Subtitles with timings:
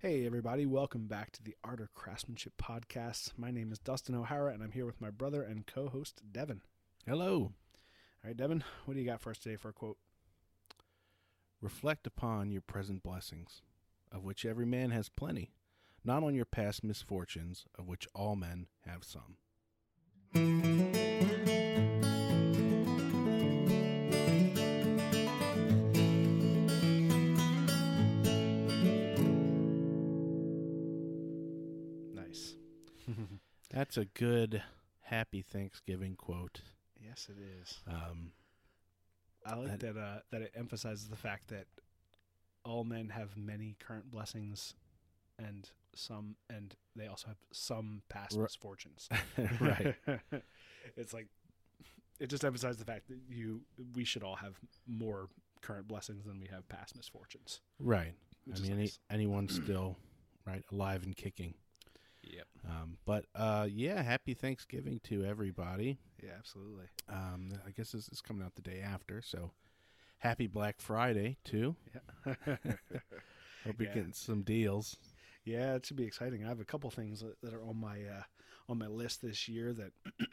[0.00, 3.32] Hey, everybody, welcome back to the Art of Craftsmanship podcast.
[3.36, 6.62] My name is Dustin O'Hara, and I'm here with my brother and co host, Devon.
[7.04, 7.34] Hello.
[7.34, 7.52] All
[8.24, 9.98] right, Devon, what do you got for us today for a quote?
[11.60, 13.62] Reflect upon your present blessings,
[14.12, 15.50] of which every man has plenty,
[16.04, 20.77] not on your past misfortunes, of which all men have some.
[33.70, 34.62] That's a good,
[35.02, 36.60] happy Thanksgiving quote.
[37.02, 37.78] yes, it is.
[37.86, 38.32] Um,
[39.46, 41.66] I like That- that, uh, that it emphasizes the fact that
[42.64, 44.74] all men have many current blessings
[45.38, 49.08] and some, and they also have some past Ri- misfortunes.
[49.60, 49.94] right.
[50.96, 51.28] it's like,
[52.18, 53.62] it just emphasizes the fact that you,
[53.94, 55.28] we should all have more
[55.62, 57.60] current blessings than we have past misfortunes.
[57.78, 58.14] Right.
[58.54, 58.98] I mean, any, nice.
[59.10, 59.96] anyone's still
[60.46, 61.54] right alive and kicking.
[62.30, 62.46] Yep.
[62.68, 65.98] Um, but uh, yeah, happy Thanksgiving to everybody.
[66.22, 66.86] Yeah, absolutely.
[67.08, 69.50] Um, I guess this is coming out the day after, so
[70.18, 71.74] happy Black Friday too.
[71.94, 72.34] Yeah.
[73.64, 73.94] Hope you're Yeah.
[73.94, 74.96] getting some deals.
[75.44, 76.44] Yeah, it should be exciting.
[76.44, 78.22] I have a couple things that, that are on my uh,
[78.68, 79.92] on my list this year that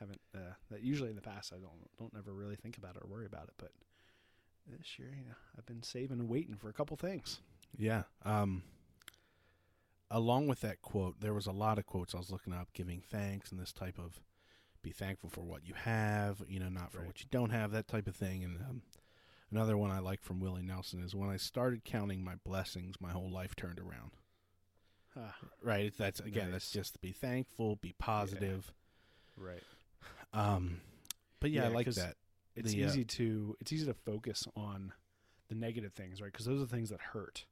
[0.00, 3.02] haven't uh, that usually in the past I don't don't ever really think about it
[3.02, 3.70] or worry about it, but
[4.66, 7.38] this year, you know, I've been saving and waiting for a couple things.
[7.78, 8.02] Yeah.
[8.24, 8.62] Um,
[10.10, 13.00] along with that quote, there was a lot of quotes I was looking up, giving
[13.00, 14.20] thanks and this type of
[14.82, 17.06] be thankful for what you have, you know, not for Right.
[17.08, 18.44] what you don't have, that type of thing.
[18.44, 18.82] And um,
[19.50, 23.10] another one I like from Willie Nelson is when I started counting my blessings, my
[23.10, 24.12] whole life turned around.
[25.16, 25.92] Ah, Right.
[25.96, 26.84] That's again, that's Nice.
[26.84, 28.72] just be thankful, be positive.
[29.36, 29.62] right.
[30.32, 30.80] Um,
[31.40, 32.16] but yeah, I like that.
[32.54, 34.92] It's The, uh, easy to it's easy to focus on
[35.48, 36.30] the negative things, right?
[36.30, 37.44] Because those are the things that hurt,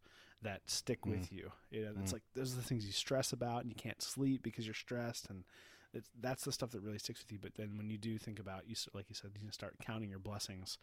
[0.44, 1.50] that stick with you.
[1.70, 2.14] You know, it's Mm.
[2.14, 5.28] like those are the things you stress about, and you can't sleep because you're stressed,
[5.28, 5.44] and
[5.92, 7.38] it's, that's the stuff that really sticks with you.
[7.40, 10.18] But then when you do think about, you like you said, you start counting your
[10.20, 10.78] blessings.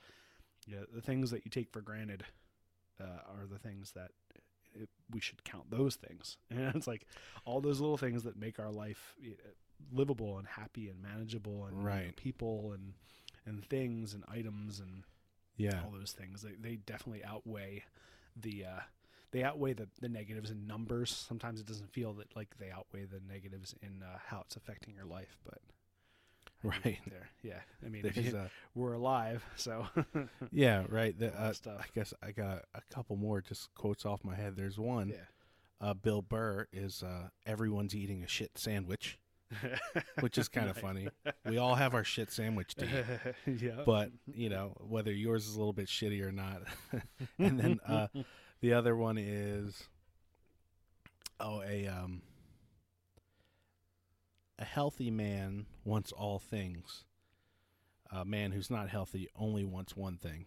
[0.68, 2.24] Yeah, the things that you take for granted
[3.00, 4.12] uh, are the things that
[4.74, 6.38] it, we should count those things.
[6.52, 7.06] And it's like
[7.46, 9.16] all those little things that make our life
[9.92, 12.94] livable and happy and manageable, and you know, people and
[13.46, 15.04] and things and items and
[15.58, 15.82] Yeah.
[15.84, 16.42] all those things.
[16.42, 17.84] They they definitely outweigh
[18.36, 18.80] the uh,
[19.32, 21.12] they outweigh the, the negatives in numbers.
[21.28, 24.94] Sometimes it doesn't feel that like they outweigh the negatives in uh, how it's affecting
[24.96, 25.60] your life, but
[26.64, 27.00] I Right.
[27.08, 27.60] there, yeah.
[27.86, 28.06] I mean,
[28.38, 29.88] uh, we're alive, so
[30.52, 31.18] yeah, right.
[31.18, 31.80] The, uh, stuff.
[31.80, 34.56] I guess I got a couple more just quotes off my head.
[34.56, 35.10] There's one.
[35.10, 35.16] yeah.
[35.80, 39.18] uh, Bill Burr is uh, everyone's eating a shit sandwich,
[40.20, 41.08] which is kind of funny.
[41.46, 42.86] We all have our shit sandwich to
[43.48, 46.62] eat, yeah, but you know whether yours is a little bit shitty or not.
[47.40, 48.08] and then uh,
[48.62, 49.84] the other one is
[51.40, 52.22] oh a um
[54.60, 57.04] a healthy man wants all things.
[58.12, 60.46] A man who's not healthy only wants one thing,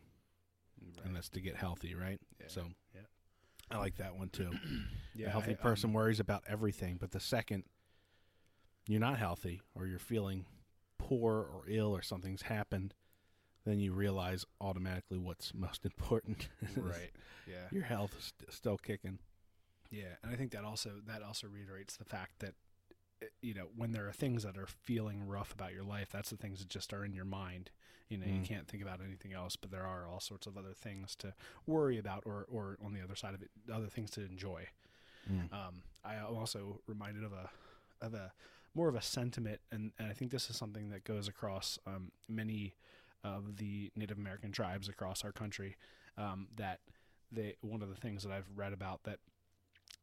[1.05, 2.21] and that's to get healthy, right?
[2.39, 2.65] Yeah, So
[2.95, 3.01] yeah.
[3.71, 4.51] I like that one too.
[5.15, 7.65] yeah, a healthy I, person um, worries about everything, but the second
[8.87, 10.45] you're not healthy or you're feeling
[10.99, 12.95] poor or ill or something's happened,
[13.65, 16.49] then you realize automatically what's most important.
[16.77, 17.11] right.
[17.47, 19.19] Yeah, Your health is st- still kicking.
[19.91, 22.55] Yeah, and I think that also that also reiterates the fact that
[23.23, 26.31] uh, you know when there are things that are feeling rough about your life, that's
[26.31, 27.71] the things that just are in your mind.
[28.09, 28.45] You know, you Mm.
[28.45, 31.33] can't think about anything else, but there are all sorts of other things to
[31.67, 34.67] worry about, or or on the other side of it, other things to enjoy.
[35.31, 35.53] Mm.
[35.53, 37.51] Um, I am also reminded of a
[38.05, 38.33] of a
[38.75, 42.11] more of a sentiment, and, and I think this is something that goes across um,
[42.29, 42.75] many
[43.25, 45.77] of the Native American tribes across our country.
[46.17, 46.81] Um, that
[47.33, 49.19] they one of the things that I've read about that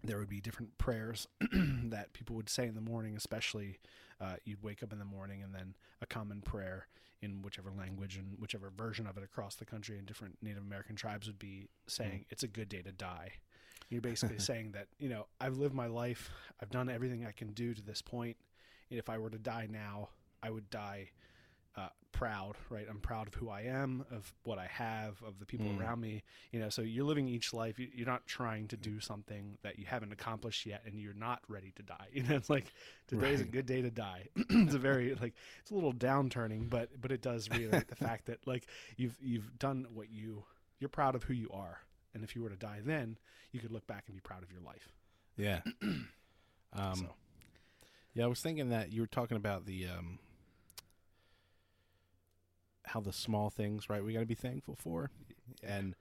[0.03, 3.79] there would be different prayers that people would say in the morning, especially
[4.19, 6.88] uh, you'd wake up in the morning and then a common prayer
[7.21, 10.95] in whichever language and whichever version of it across the country and different Native American
[10.95, 13.33] tribes would be saying, "It's a good day to die."
[13.89, 16.31] You're basically saying that you know I've lived my life,
[16.62, 18.38] I've done everything I can do to this point,
[18.89, 20.09] and if I were to die now,
[20.41, 21.12] I would die
[22.11, 22.85] proud, right?
[22.89, 25.79] I'm proud of who I am, of what I have, of the people Mm.
[25.79, 26.23] around me.
[26.51, 27.79] You know, so you're living each life.
[27.79, 31.41] You- You're not trying to do something that you haven't accomplished yet, and you're not
[31.47, 32.07] ready to die.
[32.13, 32.65] You know, it's like
[33.07, 34.27] today's a good day to die.
[34.35, 38.25] it's a very like it's a little downturning, but but it does reiterate the fact
[38.25, 38.67] that like
[38.97, 40.43] you've you've done what you
[40.79, 41.79] you're proud of who you are,
[42.13, 43.17] and if you were to die then,
[43.51, 44.89] you could look back and be proud of your life.
[45.37, 45.61] Yeah.
[46.73, 47.13] um, So.
[48.13, 50.19] Yeah, I was thinking that you were talking about the um,
[52.93, 54.03] how the small things, right?
[54.03, 55.09] We got to be thankful for,
[55.63, 55.95] and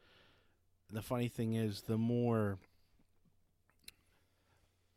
[0.92, 2.58] the funny thing is, the more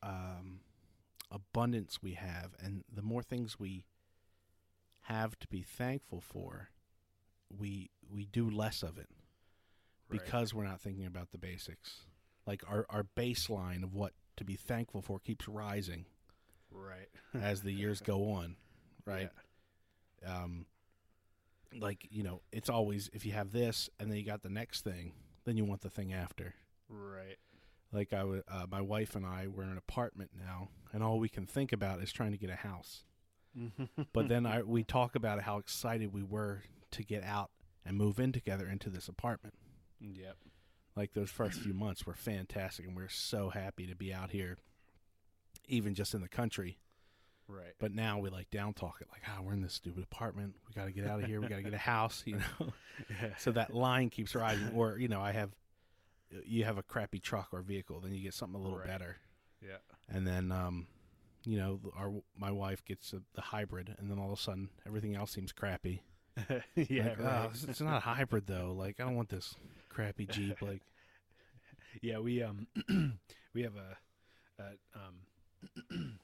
[0.02, 0.60] um,
[1.32, 3.86] abundance we have, and the more things we
[5.04, 6.70] have to be thankful for,
[7.58, 9.10] we we do less of it
[10.10, 10.22] Right.
[10.24, 12.02] because we're not thinking about the basics.
[12.46, 16.06] Like our our baseline of what to be thankful for keeps rising
[16.72, 17.10] Right.
[17.34, 18.56] as the years go on,
[19.06, 19.30] right?
[20.26, 20.66] Um,
[21.80, 24.82] like you know, it's always if you have this and then you got the next
[24.84, 25.14] thing,
[25.46, 26.56] then you want the thing after.
[26.90, 27.38] Right.
[27.92, 31.20] Like I would, uh, my wife and I we're in an apartment now, and all
[31.20, 33.06] we can think about is trying to get a house.
[34.14, 37.52] But then I we talk about how excited we were to get out
[37.86, 39.54] and move in together into this apartment.
[40.00, 40.38] Yep.
[40.96, 44.32] Like those first few months were fantastic, and we are so happy to be out
[44.32, 44.58] here,
[45.68, 46.78] even just in the country.
[47.48, 47.74] Right.
[47.80, 50.56] But now we like down talk it like, ah, we're in this stupid apartment.
[50.68, 51.42] We got to get out of here.
[51.42, 52.74] We got to get a house, you know.
[53.10, 53.36] Yeah.
[53.38, 54.70] so that line keeps rising.
[54.76, 55.50] Or you know, I have,
[56.46, 58.88] you have a crappy truck or vehicle, then you get something a little Right.
[58.88, 59.18] better,
[59.62, 59.78] Yeah.
[60.10, 60.88] and then, um,
[61.44, 64.70] you know, our my wife gets a, the hybrid, and then all of a sudden
[64.88, 66.04] everything else seems crappy.
[66.76, 67.10] yeah.
[67.10, 67.42] Like, right.
[67.46, 68.74] "Oh, it's, it's not a hybrid though.
[68.78, 69.56] Like I don't want this
[69.90, 70.62] crappy Jeep.
[70.62, 70.82] Like
[72.02, 72.68] Yeah, we um
[73.54, 73.98] we have a,
[74.64, 74.66] a
[74.96, 76.20] um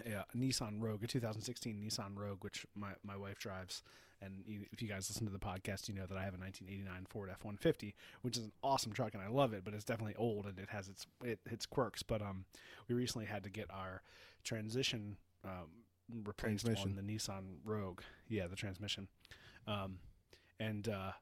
[0.00, 3.82] a Nissan Rogue, a 2016 Nissan Rogue, which my my wife drives.
[4.24, 6.38] And you, if you guys listen to the podcast, you know that I have a
[6.38, 9.64] 1989 Ford F150, which is an awesome truck, and I love it.
[9.64, 12.04] But it's definitely old, and it has its it, its quirks.
[12.04, 12.44] But um,
[12.88, 14.02] we recently had to get our
[14.44, 15.66] transition um,
[16.24, 18.02] replaced on the Nissan Rogue.
[18.28, 19.08] Yeah, the transmission.
[19.66, 19.98] Um,
[20.60, 21.12] and uh,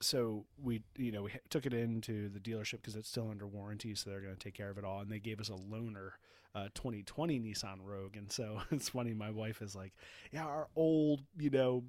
[0.00, 3.94] so we you know we took it into the dealership because it's still under warranty
[3.94, 6.10] so they're going to take care of it all and they gave us a loaner
[6.54, 9.92] uh, 2020 nissan rogue and so it's funny my wife is like
[10.32, 11.84] yeah our old you know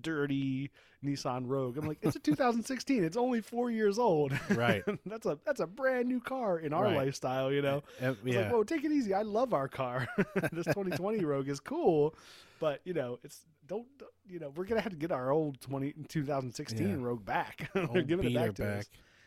[0.00, 0.70] dirty
[1.04, 4.82] nissan rogue i'm like it's a 2016 it's only four years old Right.
[5.06, 6.96] that's a that's a brand new car in our Right.
[6.96, 9.14] lifestyle you know Uh, I yeah, like, whoa, take it easy.
[9.14, 10.08] I love our car.
[10.52, 12.14] this 2020 Rogue is cool,
[12.58, 13.86] but you know, it's don't
[14.26, 16.96] you know we're gonna have to get our old 20 2016 Yeah.
[16.98, 17.70] Rogue back.
[17.74, 18.86] They're giving it back to us.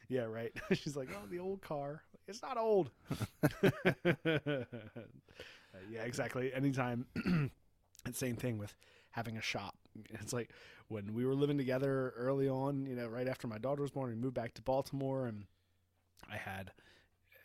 [0.10, 0.52] Yeah, right.
[0.74, 2.02] She's like, oh, the old car.
[2.28, 2.92] It's not old.
[5.74, 6.52] Uh, yeah, exactly.
[6.54, 7.06] Anytime.
[7.26, 7.52] and
[8.14, 8.74] same thing with
[9.12, 9.76] having a shop.
[10.10, 10.50] It's like
[10.88, 14.10] when we were living together early on, you know, right after my daughter was born,
[14.10, 15.44] we moved back to Baltimore and
[16.32, 16.72] I had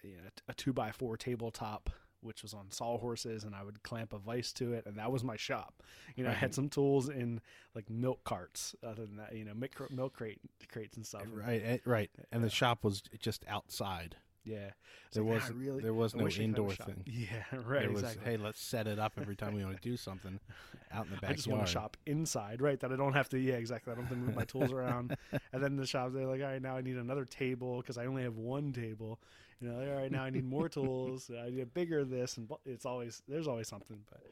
[0.03, 1.91] you know, a two by four tabletop,
[2.23, 5.25] which was on sawhorses, and I would clamp a vise to it, and that was
[5.25, 5.83] my shop.
[6.17, 7.41] You know, I had some tools in
[7.75, 10.41] like milk carts, other than that, you know, milk, milk crate
[10.71, 11.23] crates and stuff.
[11.33, 12.11] right, eh, right.
[12.31, 14.17] And the shop was just outside.
[14.45, 14.71] Yeah,
[15.13, 16.75] There like, was "Ah, really there was I no wish I could have a indoor
[16.75, 17.05] thing.
[17.07, 17.81] Yeah, right.
[17.83, 18.31] There was, exactly.
[18.33, 20.41] hey, let's set it up every time we want to do something
[20.93, 21.37] out in the I backyard.
[21.37, 22.79] just want to shop inside, right?
[22.81, 23.39] That I don't have to.
[23.39, 23.93] Yeah, exactly.
[23.93, 25.17] I don't have to move my tools around.
[25.53, 28.07] And then the shop, they're like, all right, now I need another table because I
[28.07, 29.21] only have one table.
[29.61, 31.31] You know, all right, now I need more tools.
[31.31, 34.01] I need a bigger this, and it's always there's always something.
[34.11, 34.23] But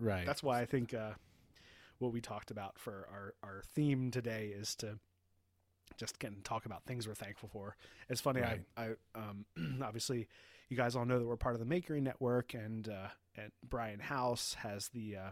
[0.00, 0.24] Right.
[0.26, 1.12] that's why I think uh,
[1.98, 4.98] what we talked about for our our theme today is to
[5.96, 7.76] just can talk about things we're thankful for.
[8.08, 8.60] It's funny, Right.
[8.76, 9.46] I, I um,
[9.82, 10.28] obviously
[10.68, 14.00] you guys all know that we're part of the Makery Network, and uh, and Brian
[14.00, 15.30] House has the uh,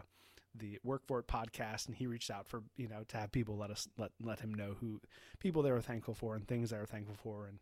[0.55, 3.57] the Work for It podcast, and he reached out for you know to have people
[3.57, 4.99] let us let let him know who
[5.39, 7.59] people they were thankful for and things they were thankful for, and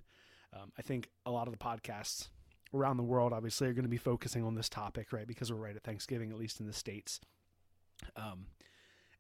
[0.54, 2.30] um, I think a lot of the podcasts
[2.74, 5.28] around the world obviously are going to be focusing on this topic, right?
[5.28, 7.20] Because we're right at Thanksgiving, at least in the states.
[8.16, 8.48] Um,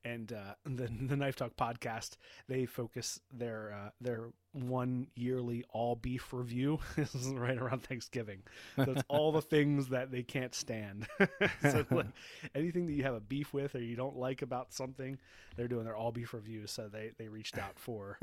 [0.05, 2.11] and uh, the the Knife Talk podcast,
[2.47, 8.43] they focus their uh, their one yearly all beef review is right around Thanksgiving.
[8.77, 11.07] So it's all the things that they can't stand.
[11.61, 12.05] so like,
[12.53, 15.17] anything that you have a beef with or you don't like about something,
[15.57, 16.71] they're doing their all beef reviews.
[16.71, 18.17] So they they reached out for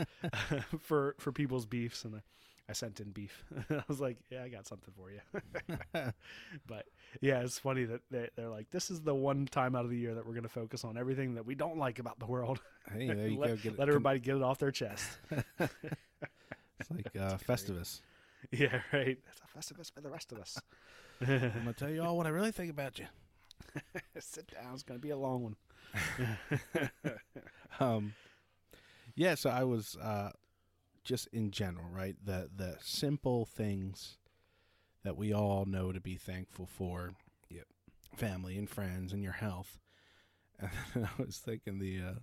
[0.79, 2.17] for for people's beefs and.
[2.17, 2.21] I,
[2.73, 3.45] I sent in beef.
[3.71, 5.21] I was like, "Yeah, I got something for you."
[6.67, 6.87] but
[7.21, 9.99] yeah, it's funny that they, they're like, "This is the one time out of the
[9.99, 12.61] year that we're going to focus on everything that we don't like about the world.
[12.91, 13.57] hey, there you let, go.
[13.57, 15.07] Get it- let everybody get it off their chest."
[15.61, 18.01] It's like uh, Festivus.
[18.51, 19.19] yeah, right.
[19.55, 20.59] That's a Festivus for the rest of us.
[21.21, 23.05] I'm gonna tell you all what I really think about you.
[24.19, 24.73] Sit down.
[24.73, 25.57] It's gonna be a long one.
[27.81, 28.15] um,
[29.15, 30.31] yeah, so I was uh,
[31.05, 32.17] just in general, right?
[32.25, 34.19] The the simple things
[35.05, 37.13] that we all know to be thankful for.
[37.51, 37.67] Yep.
[38.17, 39.79] Family and friends and your health.
[40.95, 42.19] And I was thinking the uh,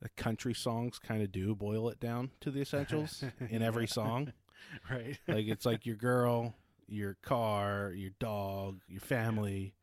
[0.00, 4.32] the country songs kind of do boil it down to the essentials in every song.
[4.88, 5.18] Right.
[5.26, 6.54] Like it's like your girl,
[6.86, 9.74] your car, your dog, your family,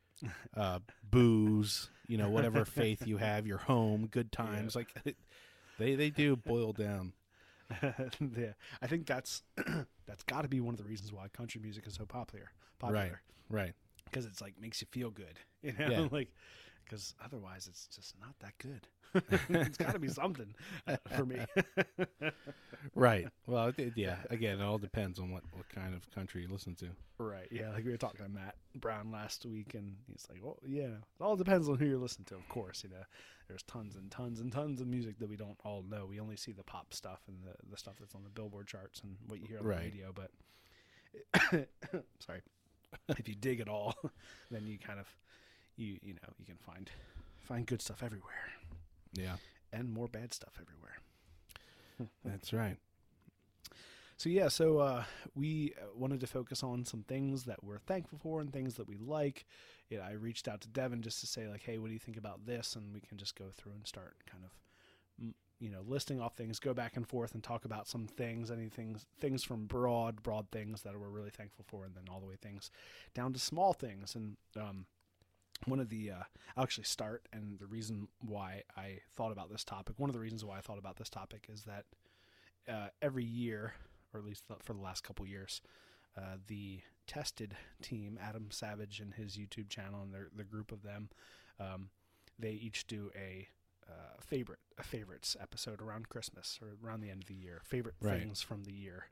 [0.55, 4.77] uh, booze, you know, whatever faith you have, your home, good times.
[4.77, 4.93] Like
[5.77, 7.11] they they do boil down.
[8.37, 9.43] yeah, I think that's
[10.07, 12.49] that's got to be one of the reasons why country music is so popular.
[12.79, 13.73] Popular, Right.
[14.05, 16.07] Because it's like makes you feel good, you know, Yeah.
[16.11, 16.29] like
[16.85, 18.87] because otherwise it's just not that good.
[19.49, 20.53] it's got to be something
[20.87, 21.39] uh, for me.
[22.95, 23.27] Right.
[23.45, 24.15] Well, it, yeah.
[24.29, 26.87] Again, it all depends on what, what kind of country you listen to.
[27.17, 27.47] right?
[27.51, 30.83] Yeah, like we were talking to Matt Brown last week, and he's like, "Well, yeah,
[30.85, 32.83] it all depends on who you're listening to, of course.
[32.83, 33.03] You know,
[33.49, 36.05] there's tons and tons and tons of music that we don't all know.
[36.05, 39.01] We only see the pop stuff and the the stuff that's on the Billboard charts
[39.01, 39.79] and what you hear on Right.
[39.79, 40.31] the radio, but."
[42.19, 42.41] sorry
[43.17, 43.95] if you dig at all
[44.51, 45.07] then you kind of
[45.75, 46.89] you you know you can find
[47.41, 48.35] find good stuff everywhere
[49.13, 49.35] Yeah.
[49.73, 50.97] and more bad stuff everywhere
[52.25, 52.77] That's right.
[54.17, 55.03] so yeah so uh,
[55.35, 58.87] we uh, wanted to focus on some things that we're thankful for and things that
[58.87, 59.45] we like
[59.89, 62.17] yeah, i reached out to devon just to say like hey what do you think
[62.17, 64.51] about this and we can just go through and start kind of
[65.25, 68.51] mm, you know listing off things go back and forth and talk about some things
[68.51, 72.25] anything things from broad broad things that we're really thankful for and then all the
[72.27, 72.71] way things
[73.13, 74.85] down to small things and um,
[75.65, 76.23] one of the uh,
[76.55, 80.19] I'll actually start and the reason why I thought about this topic one of the
[80.19, 81.85] reasons why I thought about this topic is that
[82.71, 83.73] uh, every year
[84.13, 85.61] or at least for the last couple years
[86.17, 90.81] uh, the tested team Adam Savage and his YouTube channel and their the group of
[90.83, 91.09] them
[91.59, 91.89] um,
[92.37, 93.47] they each do a
[93.87, 97.95] uh, favorite a favorites episode around Christmas or around the end of the year favorite
[98.01, 98.19] Right.
[98.21, 99.05] things from the year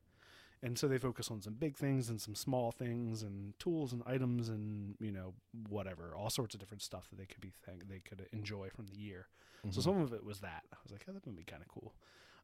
[0.63, 4.01] and so they focus on some big things and some small things and tools and
[4.07, 5.33] items and you know
[5.69, 8.87] whatever all sorts of different stuff that they could be thank- they could enjoy from
[8.87, 9.27] the year.
[9.71, 10.63] So some of it was that.
[10.71, 11.93] I was like oh, that would be kind of cool.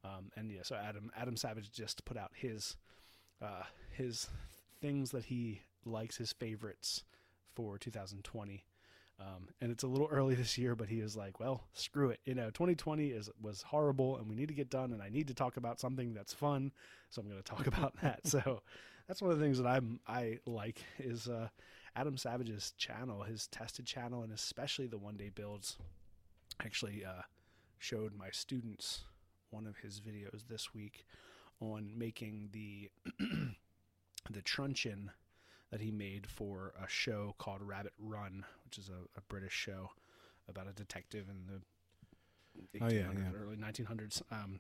[0.04, 2.76] Um, and yeah so adam adam savage just put out his
[3.42, 4.28] uh, his
[4.82, 7.04] things that he likes his favorites
[7.56, 8.66] for 2020
[9.24, 12.20] um, and it's a little early this year, but he is like, "Well, screw it.
[12.26, 14.92] You know, 2020 is was horrible, and we need to get done.
[14.92, 16.72] And I need to talk about something that's fun,
[17.10, 18.62] so I'm going to talk about that." so
[19.08, 21.48] that's one of the things that I'm I like is uh,
[21.96, 25.78] Adam Savage's channel, his tested channel, and especially the one day builds.
[26.60, 27.24] Actually, uh,
[27.80, 29.04] showed my students
[29.50, 31.06] one of his videos this week
[31.60, 32.90] on making the
[34.30, 35.12] the truncheon
[35.74, 39.90] that he made for a show called Rabbit Run, which is a, a British show
[40.48, 43.42] about a detective in the 1800s, Oh, yeah, yeah.
[43.42, 44.22] early 1900s.
[44.32, 44.60] Um,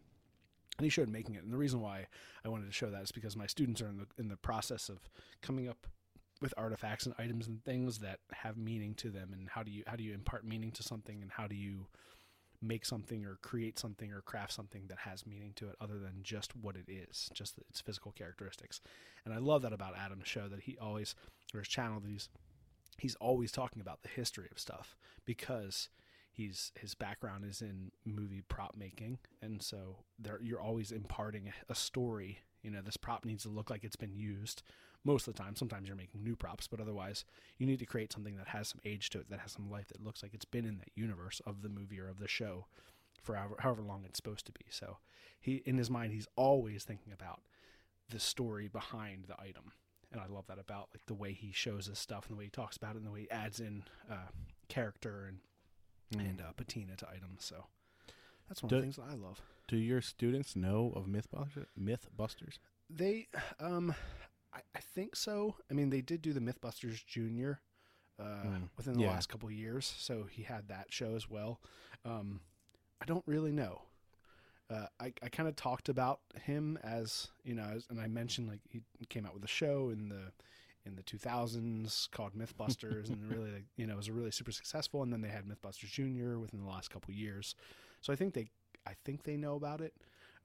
[0.79, 1.43] and he showed making it.
[1.43, 2.07] And the reason why
[2.43, 4.89] I wanted to show that is because my students are in the in the process
[4.89, 5.07] of
[5.43, 5.85] coming up
[6.41, 9.33] with artifacts and items and things that have meaning to them.
[9.33, 11.21] And how do you how do you impart meaning to something?
[11.21, 11.85] And how do you
[12.63, 16.19] make something or create something or craft something that has meaning to it other than
[16.23, 18.79] just what it is, just its physical characteristics.
[19.25, 21.15] And I love that about Adam's show that he always
[21.53, 22.29] or his channel that he's
[22.97, 25.89] he's always talking about the history of stuff because
[26.31, 31.75] he's his background is in movie prop making and so there you're always imparting a
[31.75, 34.63] story you know this prop needs to look like it's been used
[35.03, 37.25] most of the time sometimes you're making new props but otherwise
[37.57, 39.87] you need to create something that has some age to it that has some life
[39.87, 42.65] that looks like it's been in that universe of the movie or of the show
[43.21, 44.97] for however, however long it's supposed to be so
[45.39, 47.41] he in his mind he's always thinking about
[48.09, 49.71] the story behind the item
[50.11, 52.45] and I love that about like the way he shows his stuff and the way
[52.45, 54.29] he talks about it and the way he adds in uh,
[54.69, 55.39] character and
[56.19, 57.43] and uh, patina to items.
[57.43, 57.65] So
[58.47, 59.41] that's one Do- of the things that I love.
[59.67, 61.65] Do your students know of Mythbusters?
[61.79, 62.59] Mythbusters?
[62.89, 63.27] They,
[63.59, 63.95] um,
[64.53, 65.55] I, I think so.
[65.69, 67.61] I mean, they did do the MythBusters Junior
[68.19, 69.09] uh, Mm, within the yeah.
[69.09, 71.59] last couple of years, so he had that show as well.
[72.05, 72.41] Um,
[73.01, 73.81] I don't really know.
[74.69, 78.47] Uh, I, I kind of talked about him as you know, as, and I mentioned
[78.47, 80.31] like he came out with a show in the
[80.85, 85.01] in the 2000s called MythBusters, and really like, you know it was really super successful.
[85.03, 87.55] And then they had MythBusters Junior within the last couple of years,
[88.01, 88.47] so I think they
[88.85, 89.93] I think they know about it.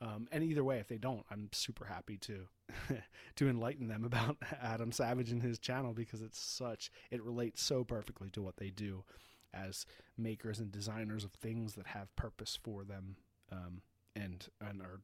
[0.01, 2.49] Um, and either way, if they don't, I'm super happy to
[3.37, 7.85] to enlighten them about Adam Savage and his channel because it's such it relates so
[7.85, 9.05] perfectly to what they do
[9.55, 13.17] as makers and designers of things that have purpose for them
[13.51, 13.81] um,
[14.15, 15.01] and and are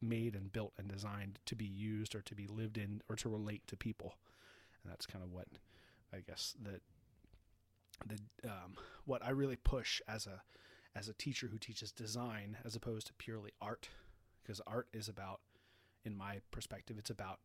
[0.00, 3.28] made and built and designed to be used or to be lived in or to
[3.28, 4.14] relate to people.
[4.82, 5.48] And that's kind of what
[6.12, 6.82] I guess that
[8.06, 10.42] the um, what I really push as a
[10.94, 13.88] as a teacher who teaches design as opposed to purely art,
[14.42, 15.40] because art is about,
[16.04, 17.38] in my perspective, it's about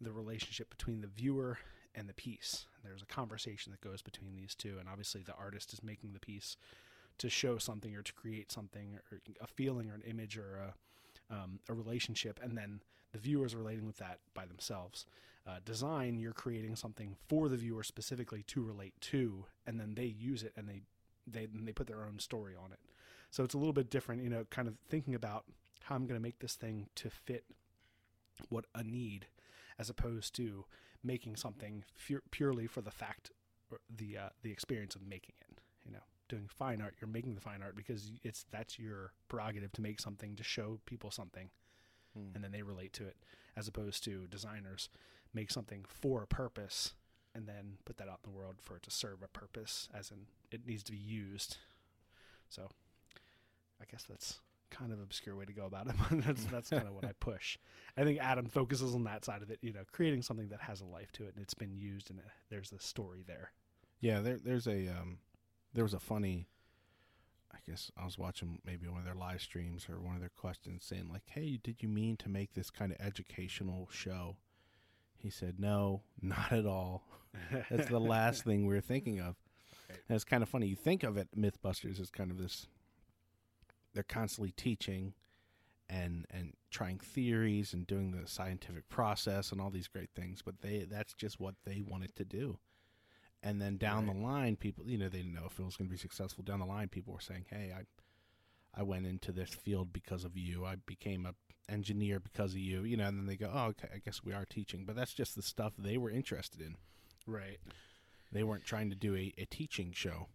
[0.00, 1.58] the relationship between the viewer
[1.94, 2.66] and the piece.
[2.82, 6.20] There's a conversation that goes between these two, and obviously the artist is making the
[6.20, 6.56] piece
[7.18, 10.72] to show something or to create something or a feeling or an image or
[11.30, 12.80] a, um, a relationship, and then
[13.12, 15.06] the viewer is relating with that by themselves.
[15.46, 20.04] Uh, design, you're creating something for the viewer specifically to relate to, and then they
[20.04, 20.82] use it and they
[21.26, 22.78] they and they put their own story on it.
[23.30, 25.44] So it's a little bit different, you know, kind of thinking about
[25.82, 27.44] how I'm going to make this thing to fit
[28.48, 29.26] what a need,
[29.78, 30.64] as opposed to
[31.02, 33.30] making something fu- purely for the fact
[33.70, 35.58] or the uh, the experience of making it.
[35.84, 39.72] You know, doing fine art, you're making the fine art because it's that's your prerogative
[39.72, 41.50] to make something to show people something,
[42.34, 43.16] and then they relate to it,
[43.56, 44.88] as opposed to designers
[45.34, 46.92] make something for a purpose
[47.34, 50.10] and then put that out in the world for it to serve a purpose, as
[50.10, 51.56] in it needs to be used.
[52.50, 52.68] So,
[53.80, 54.40] I guess that's
[54.72, 57.12] kind of obscure way to go about it, but that's that's kind of what I
[57.20, 57.58] push.
[57.96, 60.80] I think Adam focuses on that side of it, you know, creating something that has
[60.80, 63.52] a life to it and it's been used and it, there's a story there.
[64.00, 65.18] Yeah, there, there's a um,
[65.74, 66.48] there was a funny.
[67.54, 70.30] I guess I was watching maybe one of their live streams or one of their
[70.30, 74.36] questions saying like, "Hey, did you mean to make this kind of educational show?"
[75.16, 77.04] He said, "No, not at all.
[77.70, 79.36] That's the last thing we were thinking of."
[79.88, 79.98] Right.
[80.08, 80.66] And it's kind of funny.
[80.66, 82.66] You think of it, MythBusters as kind of this.
[83.94, 85.14] They're constantly teaching,
[85.92, 90.62] and and trying theories and doing the scientific process and all these great things, but
[90.62, 92.58] they that's just what they wanted to do.
[93.42, 95.88] And then down the line people you know they didn't know if it was going
[95.88, 96.44] to be successful.
[96.44, 97.82] Down the line people were saying hey i
[98.78, 100.64] i went into this field because of you.
[100.64, 101.34] I became a
[101.68, 104.32] engineer because of you you know and then they go oh okay i guess we
[104.32, 104.84] are teaching.
[104.86, 106.76] But that's just the stuff they were interested in.
[107.26, 107.58] Right.
[108.32, 110.26] they weren't trying to do a, a teaching show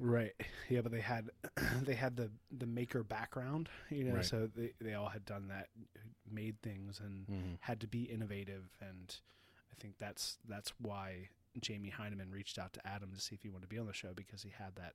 [0.00, 0.32] Right.
[0.68, 1.30] Yeah, but they had
[1.82, 4.24] they had the the maker background, you know, Right.
[4.24, 5.68] so they they all had done that,
[6.30, 7.58] made things and Mhm.
[7.60, 9.16] had to be innovative and
[9.72, 11.28] I think that's that's why
[11.60, 13.92] Jamie Hyneman reached out to Adam to see if he wanted to be on the
[13.92, 14.94] show because he had that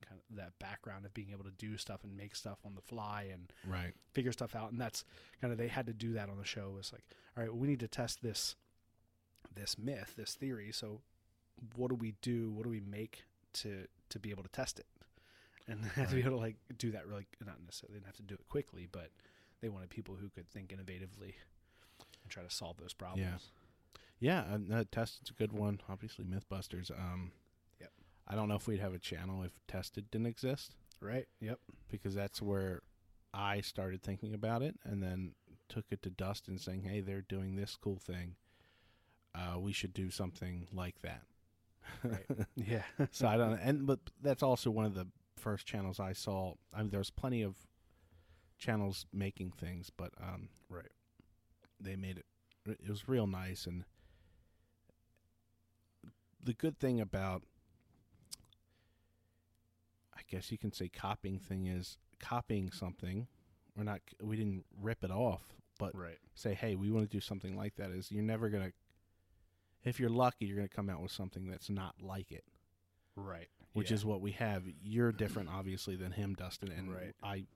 [0.00, 2.82] kind of that background of being able to do stuff and make stuff on the
[2.82, 5.04] fly and right figure stuff out and that's
[5.40, 7.02] kind of they had to do that on the show was like
[7.36, 8.54] all right well, we need to test this
[9.54, 11.00] this myth this theory so
[11.74, 14.86] what do we do what do we make to to be able to test it.
[15.68, 18.06] And they had to be able to like do that really not necessarily they didn't
[18.06, 19.10] have to do it quickly but
[19.60, 21.34] they wanted people who could think innovatively
[22.22, 23.26] and try to solve those problems.
[23.30, 23.38] Yeah
[24.18, 25.80] yeah and uh, tested's a good one.
[25.88, 27.32] Obviously mythbusters um
[27.80, 27.90] Yep.
[28.28, 30.74] i don't know if we'd have a channel if tested didn't exist.
[31.00, 31.58] Right yep.
[31.90, 32.82] Because that's where
[33.34, 35.32] I started thinking about it and then
[35.68, 38.36] took it to Dustin saying, hey, they're doing this cool thing.
[39.34, 41.22] Uh, we should do something like that.
[42.56, 46.54] yeah so I don't, and but that's also one of the first channels I saw.
[46.74, 47.56] I mean, there's plenty of
[48.58, 50.90] channels making things, but um, right
[51.80, 52.26] they made it.
[52.66, 53.84] It was real nice, and
[56.42, 57.42] the good thing about,
[60.14, 63.28] I guess you can say, copying thing is copying something.
[63.76, 64.00] We're not.
[64.22, 65.42] We didn't rip it off,
[65.78, 67.90] but right say, hey, we want to do something like that.
[67.90, 68.72] Is you're never gonna.
[69.86, 72.44] If you're lucky, you're gonna come out with something that's not like it,
[73.14, 73.96] right which Yeah.
[73.96, 74.64] is what we have.
[74.82, 77.14] You're different, obviously, than him, Dustin, and Right.
[77.22, 77.46] I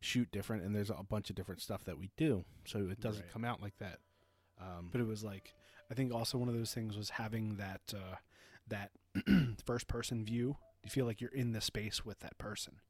[0.00, 3.24] shoot different, and there's a bunch of different stuff that we do, so it doesn't
[3.24, 3.32] Right.
[3.32, 4.00] come out like that.
[4.56, 5.52] Um, but it was like
[5.90, 8.16] I think also one of those things was having that uh,
[8.68, 8.92] that
[9.64, 10.56] first person view.
[10.84, 12.80] You feel like you're in the space with that person,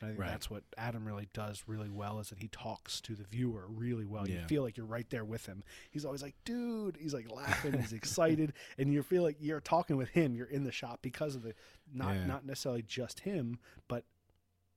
[0.00, 0.30] and I think Right.
[0.30, 2.18] that's what Adam really does really well.
[2.20, 4.28] Is that he talks to the viewer really well.
[4.28, 5.62] You feel like you're right there with him.
[5.90, 9.96] He's always like, "Dude," he's like laughing, he's excited, and you feel like you're talking
[9.96, 10.34] with him.
[10.34, 11.54] You're in the shop because of the
[11.92, 12.26] not Yeah.
[12.26, 13.58] not necessarily just him,
[13.88, 14.04] but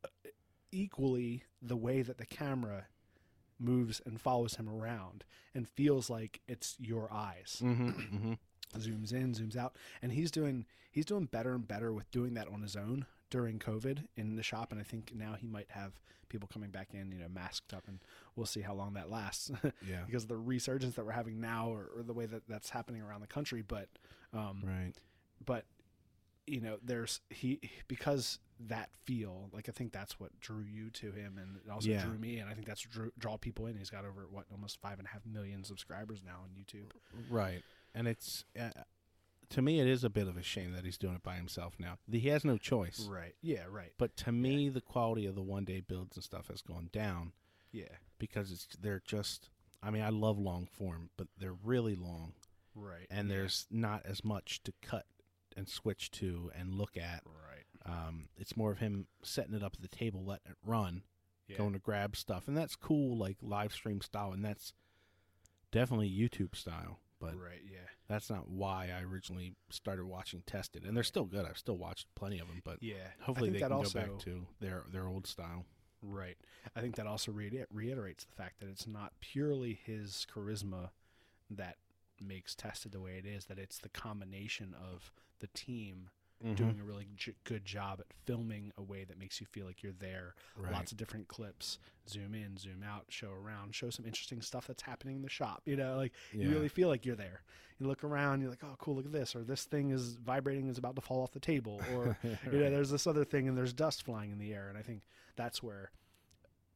[0.03, 0.07] uh,
[0.71, 2.87] equally the way that the camera
[3.59, 8.33] moves and follows him around and feels like it's your eyes hmm hmm
[8.75, 12.47] zooms in zooms out and he's doing he's doing better and better with doing that
[12.47, 15.91] on his own during covid in the shop and i think now he might have
[16.29, 17.97] people coming back in you know masked up and
[18.35, 19.49] we'll see how long that lasts
[19.89, 20.03] Yeah.
[20.05, 23.01] because of the resurgence that we're having now or, or the way that that's happening
[23.01, 23.87] around the country but
[24.33, 24.93] um Right.
[25.43, 25.65] but
[26.45, 31.11] you know there's he because that feel like i think that's what drew you to
[31.11, 32.03] him and it also Yeah.
[32.05, 34.79] drew me and i think that's drew, draw people in he's got over what almost
[34.79, 36.91] five and a half million subscribers now on youtube
[37.31, 37.63] Right.
[37.95, 38.69] And it's uh,
[39.53, 41.75] to me, it is a bit of a shame that he's doing it by himself
[41.79, 41.97] now.
[42.11, 43.07] He has no choice.
[43.09, 46.47] right yeah right But to me, the quality of the one day builds and stuff
[46.49, 47.31] has gone down
[47.71, 49.49] yeah because it's they're just.
[49.81, 52.33] I mean, I love long form, but they're really long,
[52.75, 55.05] right and yeah, there's not as much to cut
[55.57, 57.21] and switch to and look at.
[57.25, 61.03] right Um, it's more of him setting it up at the table, letting it run,
[61.49, 61.57] Yeah.
[61.57, 64.71] going to grab stuff, and that's cool, like live stream style, and that's
[65.71, 66.99] definitely YouTube style.
[67.23, 67.61] But right.
[67.65, 67.79] Yeah.
[68.07, 71.45] that's not why I originally started watching Tested, and they're still good.
[71.45, 73.07] I've still watched plenty of them, but Yeah.
[73.21, 75.65] hopefully they can also, go back to their their old style.
[76.01, 76.37] Right.
[76.75, 80.89] I think that also reiter- reiterates the fact that it's not purely his charisma
[81.49, 81.77] that
[82.19, 83.45] makes tested the way it is.
[83.45, 86.09] That it's the combination of the team
[86.43, 86.55] Mm-hmm.
[86.55, 89.81] doing a really j- good job at filming a way that makes you feel like
[89.81, 90.35] you're there.
[90.57, 90.73] Right.
[90.73, 91.79] Lots of different clips,
[92.09, 95.61] zoom in, zoom out, show around, show some interesting stuff that's happening in the shop.
[95.65, 97.43] You know, like you really feel like you're there.
[97.79, 100.67] You look around, you're like, oh, cool, look at this, or this thing is vibrating,
[100.67, 103.57] is about to fall off the table, or you know, there's this other thing, and
[103.57, 105.03] there's dust flying in the air, and I think
[105.35, 105.91] that's where.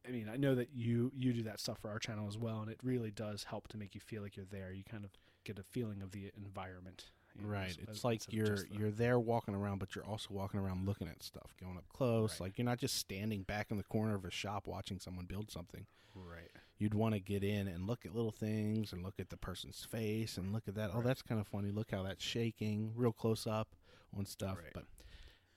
[0.06, 2.62] I mean, I know that you you do that stuff for our channel as well,
[2.62, 4.72] and it really does help to make you feel like you're there.
[4.72, 5.10] You kind of
[5.44, 7.04] get a feeling of the environment.
[7.38, 7.68] You know, Right.
[7.70, 11.08] as- It's like you're the- you're there walking around, but you're also walking around looking
[11.08, 12.32] at stuff, going up close.
[12.32, 12.48] Right.
[12.48, 15.50] Like you're not just standing back in the corner of a shop watching someone build
[15.50, 15.86] something.
[16.14, 16.50] right.
[16.78, 19.84] You'd want to get in and look at little things and look at the person's
[19.84, 20.90] face and look at that.
[20.92, 21.70] Oh, that's kind of funny.
[21.70, 23.76] Look how that's shaking, real close up
[24.16, 24.58] on stuff.
[24.58, 24.72] Right.
[24.74, 24.84] But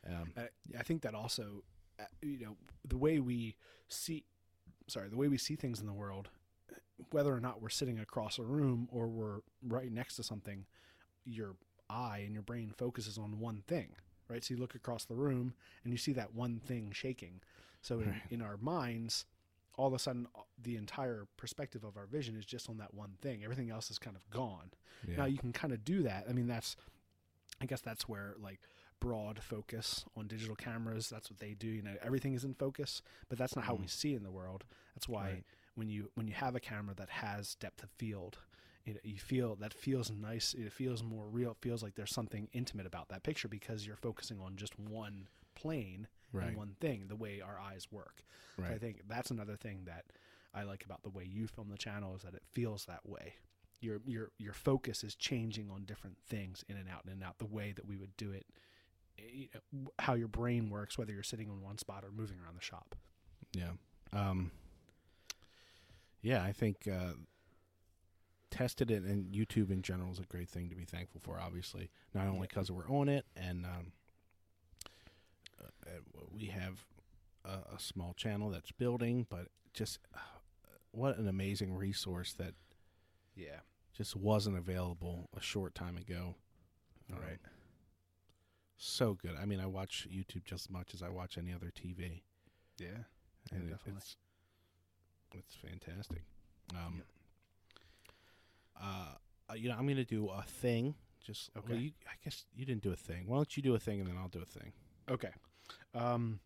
[0.08, 1.64] um, I, I think that also,
[2.00, 3.56] uh, you know, the way we
[3.88, 4.24] see,
[4.88, 6.30] sorry, the way we see things in the world,
[7.12, 10.66] whether or not we're sitting across a room or we're right next to something,
[11.26, 11.56] your
[11.92, 13.90] eye and your brain focuses on one thing,
[14.30, 14.44] right?
[14.44, 17.42] So you look across the room and you see that one thing shaking.
[17.82, 18.22] So in, Right.
[18.30, 19.26] in our minds,
[19.76, 22.94] all of a sudden, uh, the entire perspective of our vision is just on that
[22.94, 23.44] one thing.
[23.44, 24.72] Everything else is kind of gone.
[25.08, 25.18] yeah.
[25.18, 26.26] Now you can kind of do that.
[26.30, 26.76] I mean, that's,
[27.60, 28.60] I guess that's where like
[29.00, 31.10] broad focus on digital cameras.
[31.10, 31.68] That's what they do.
[31.68, 34.64] You know, everything is in focus, but that's not how we see in the world.
[34.96, 35.44] That's why Right.
[35.76, 38.38] when you when you have a camera that has depth of field,
[38.86, 40.54] you, you feel that feels nice.
[40.54, 41.52] It feels more real.
[41.52, 45.28] It feels like there's something intimate about that picture because you're focusing on just one
[45.56, 46.48] plane Right.
[46.48, 47.06] and one thing.
[47.10, 48.24] The way our eyes work.
[48.58, 50.06] So I think that's another thing that
[50.54, 53.34] I like about the way you film the channel is that it feels that way.
[53.82, 57.24] Your your your focus is changing on different things in and out and in and
[57.24, 58.46] out the way that we would do it.
[59.18, 62.56] you know, how your brain works, whether you're sitting in one spot or moving around
[62.56, 62.96] the shop.
[63.54, 63.72] Yeah.
[64.14, 64.52] Um,
[66.22, 67.14] yeah, I think uh,
[68.52, 71.40] tested it and YouTube in general is a great thing to be thankful for.
[71.40, 73.92] Obviously, not only because we're on it and um,
[75.60, 76.86] uh, uh, we have
[77.46, 80.20] a, a small channel that's building, but just uh,
[80.92, 82.54] what an amazing resource that
[83.36, 83.62] Yeah.
[83.94, 86.36] just wasn't available a short time ago.
[87.12, 87.40] Um, Right.
[88.78, 89.36] So good.
[89.40, 92.24] I mean, I watch YouTube just as much as I watch any other TV
[92.80, 92.88] Yeah.
[93.52, 93.94] and it, definitely.
[93.98, 94.18] it's
[95.34, 96.24] it's fantastic.
[96.76, 97.06] Um, Yep.
[98.82, 100.96] Uh, you know, I'm gonna do a thing.
[101.24, 101.78] Just well, Okay.
[101.78, 103.28] you, I guess you didn't do a thing.
[103.28, 104.74] Why don't you do a thing and then I'll do a thing?
[105.10, 105.30] Okay.
[105.94, 106.40] Um,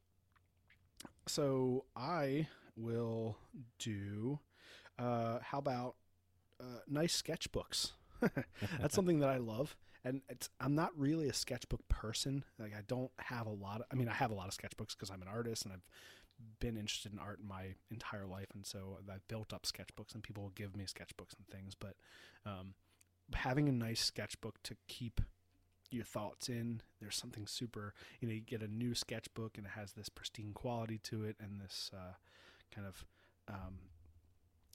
[1.28, 3.38] so I will
[3.80, 4.40] do.
[5.00, 5.96] Uh, how about
[6.60, 7.92] uh, nice sketchbooks?
[8.80, 10.50] That's something that I love, and it's.
[10.60, 12.44] I'm not really a sketchbook person.
[12.60, 13.82] Like I don't have a lot.
[13.82, 15.86] Of, I mean, I have a lot of sketchbooks because I'm an artist and I've
[16.60, 20.44] been interested in art my entire life, and so I've built up sketchbooks, and people
[20.44, 21.74] will give me sketchbooks and things.
[21.76, 21.96] But
[22.46, 22.74] um,
[23.34, 25.22] having a nice sketchbook to keep
[25.92, 26.82] your thoughts in.
[27.00, 30.52] There's something super, you know, you get a new sketchbook and it has this pristine
[30.54, 32.14] quality to it and this uh,
[32.74, 33.06] kind of,
[33.48, 33.80] um,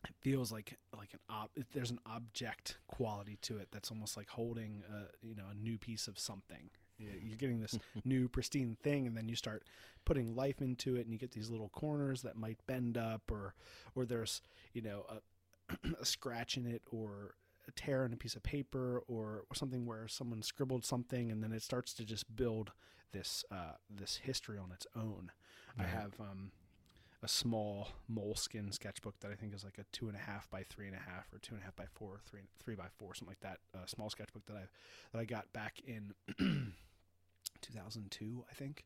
[0.05, 1.51] it feels like like an ob.
[1.73, 5.77] There's an object quality to it that's almost like holding, a, you know, a new
[5.77, 6.71] piece of something.
[7.01, 9.65] You- You're getting this new pristine thing, and then you start
[10.05, 13.55] putting life into it, and you get these little corners that might bend up, or
[13.95, 17.35] or there's you know a, a scratch in it, or
[17.69, 21.43] a tear in a piece of paper or, or something where someone scribbled something and
[21.45, 22.73] then it starts to just build
[23.13, 25.31] this uh, this history on its own.
[25.79, 26.53] I have um,
[27.23, 30.63] a small Moleskine sketchbook that I think is like a two and a half by
[30.65, 33.15] three and a half or two and a half by four, three three by four,
[33.15, 33.59] something like that.
[33.85, 34.65] A small sketchbook that I
[35.13, 36.15] that I got back in
[37.63, 38.85] 2002, I think,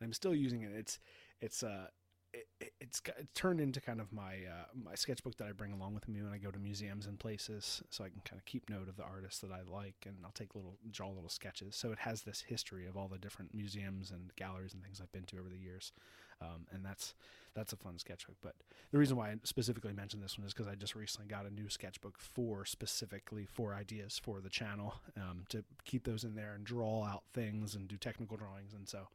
[0.00, 0.72] and I'm still using it.
[0.74, 0.98] It's
[1.40, 1.86] it's uh
[2.34, 3.00] it, it- it's
[3.34, 6.32] turned into kind of my uh, my sketchbook that I bring along with me when
[6.32, 9.02] I go to museums and places, so I can kind of keep note of the
[9.04, 11.76] artists that I like, and I'll take little draw little sketches.
[11.76, 15.12] So it has this history of all the different museums and galleries and things I've
[15.12, 15.92] been to over the years,
[16.40, 17.14] um, and that's
[17.54, 18.36] that's a fun sketchbook.
[18.42, 18.54] But
[18.92, 21.50] the reason why I specifically mentioned this one is because I just recently got a
[21.50, 26.54] new sketchbook for specifically for ideas for the channel um, to keep those in there
[26.54, 29.08] and draw out things and do technical drawings, and so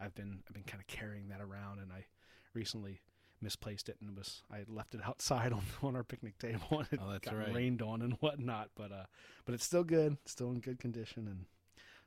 [0.00, 2.06] I've been I've been kind of carrying that around, and I
[2.54, 3.00] recently
[3.40, 6.86] misplaced it and it was I left it outside on, on our picnic table and
[6.92, 7.52] it Oh, that's got right.
[7.52, 8.70] rained on and whatnot.
[8.76, 9.04] But uh,
[9.44, 11.46] but it's still good, still in good condition, and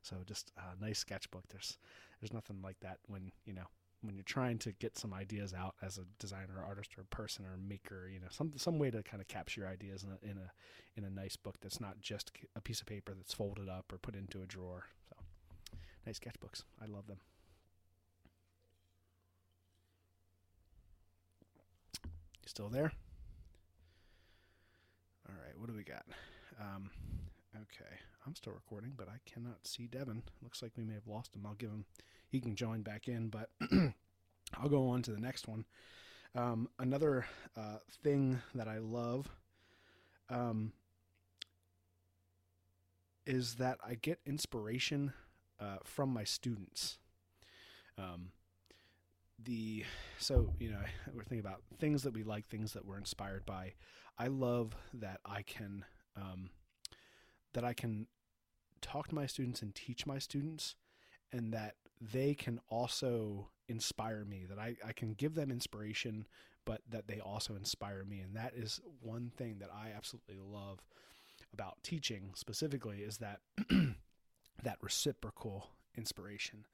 [0.02, 1.44] So just a nice sketchbook.
[1.50, 1.78] There's
[2.22, 3.68] there's nothing like that when you know
[4.06, 7.46] when you're trying to get some ideas out as a designer, or artist, or person,
[7.46, 8.10] or maker.
[8.12, 10.52] You know, some some way to kind of capture ideas in a in a
[10.96, 13.98] in a nice book that's not just a piece of paper that's folded up or
[13.98, 14.86] put into a drawer.
[15.10, 15.16] So
[16.06, 16.64] nice sketchbooks.
[16.82, 17.20] I love them.
[22.04, 22.92] You still there?
[25.28, 26.06] All right, what do we got?
[26.62, 26.92] Um,
[27.56, 30.24] okay, I'm still recording, but I cannot see Devon.
[30.42, 31.46] Looks like we may have lost him.
[31.46, 31.86] I'll give him,
[32.28, 33.50] he can join back in, but
[34.58, 35.66] I'll go on to the next one.
[36.36, 39.30] Um, another uh, thing that I love
[40.30, 40.74] um,
[43.26, 45.14] is that I get inspiration
[45.60, 46.98] uh, from my students.
[47.98, 48.32] Um,
[49.42, 49.84] the
[50.18, 50.82] so you know
[51.14, 53.74] we're thinking about things that we like, things that we're inspired by.
[54.18, 55.86] I love that I can
[56.18, 56.50] um,
[57.56, 58.08] that I can
[58.82, 60.76] talk to my students and teach my students,
[61.32, 64.46] and that they can also inspire me.
[64.48, 66.28] That I, I can give them inspiration,
[66.66, 70.80] but that they also inspire me, and that is one thing that I absolutely love
[71.54, 73.40] about teaching specifically is that
[74.64, 76.66] that reciprocal inspiration,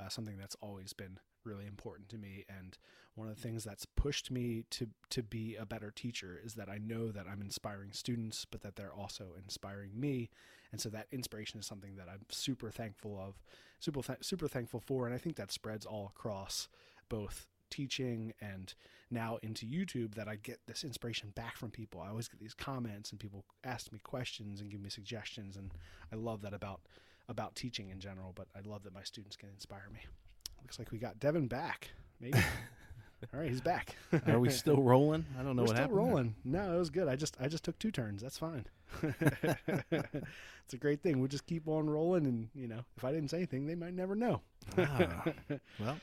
[0.00, 2.76] uh, something that's always been really important to me and
[3.14, 6.68] one of the things that's pushed me to to be a better teacher is that
[6.68, 10.30] I know that I'm inspiring students but that they're also inspiring me
[10.72, 13.40] and so that inspiration is something that I'm super thankful of
[13.78, 16.68] super th- super thankful for and I think that spreads all across
[17.08, 18.74] both teaching and
[19.10, 22.00] now into YouTube that I get this inspiration back from people.
[22.00, 25.72] I always get these comments and people ask me questions and give me suggestions and
[26.12, 26.80] I love that about
[27.28, 30.00] about teaching in general, but I love that my students can inspire me.
[30.62, 31.90] Looks like we got Devon back.
[32.20, 32.38] Maybe.
[33.34, 33.96] All right, he's back.
[34.26, 35.26] Are we still rolling?
[35.38, 35.98] I don't know We're what still happened.
[35.98, 36.04] there.
[36.06, 36.34] rolling.
[36.44, 37.06] No, it was good.
[37.08, 38.22] I just I just took two turns.
[38.22, 38.64] That's fine.
[39.90, 41.18] it's a great thing.
[41.18, 43.94] We'll just keep on rolling, and you know, if I didn't say anything, they might
[43.94, 44.40] never know.
[44.78, 45.24] Ah,
[45.78, 45.96] well,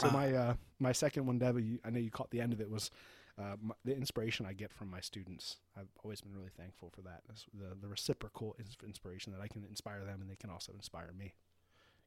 [0.00, 2.70] So my uh, my second one, Devon, I know you caught the end of it
[2.70, 2.90] was
[3.38, 5.56] uh, my, the inspiration I get from my students.
[5.76, 7.22] I've always been really thankful for that.
[7.28, 11.10] It's the the reciprocal inspiration that I can inspire them, and they can also inspire
[11.18, 11.34] me.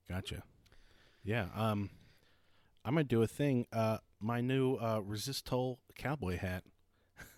[0.09, 0.43] gotcha.
[1.25, 1.47] Yeah.
[1.55, 1.89] Um,
[2.85, 3.65] I'm gonna do a thing.
[3.73, 6.63] Uh, my new uh, Resistol cowboy hat.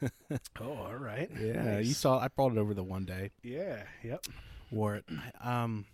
[0.60, 1.30] Oh, all right.
[1.40, 2.20] Yeah, you saw.
[2.20, 3.32] I brought it over the one day.
[3.44, 3.84] Yeah.
[4.04, 4.26] Yep.
[4.72, 5.06] wore it.
[5.40, 5.86] Um,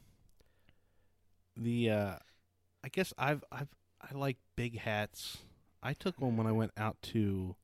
[1.56, 2.16] the uh,
[2.84, 3.70] I guess I've I've
[4.02, 5.38] I like big hats.
[5.82, 7.56] I took one when I went out to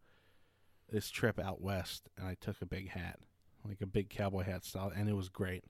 [0.90, 3.20] this trip out west, and I took a big hat,
[3.68, 5.64] like a big cowboy hat style, and it was great.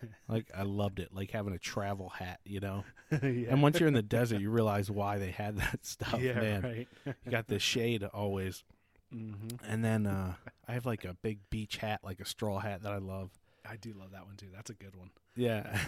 [0.28, 2.84] like I loved it, like having a travel hat, you know.
[3.10, 3.18] yeah.
[3.50, 6.20] And once you're in the desert, you realize why they had that stuff.
[6.20, 6.40] yeah.
[6.40, 6.88] man, Right.
[7.06, 8.64] you got the shade always.
[9.12, 9.32] hmm
[9.66, 10.34] And then uh,
[10.66, 13.30] I have like a big beach hat, like a straw hat that I love.
[13.68, 14.48] I do love that one too.
[14.54, 15.10] That's a good one.
[15.36, 15.78] Yeah.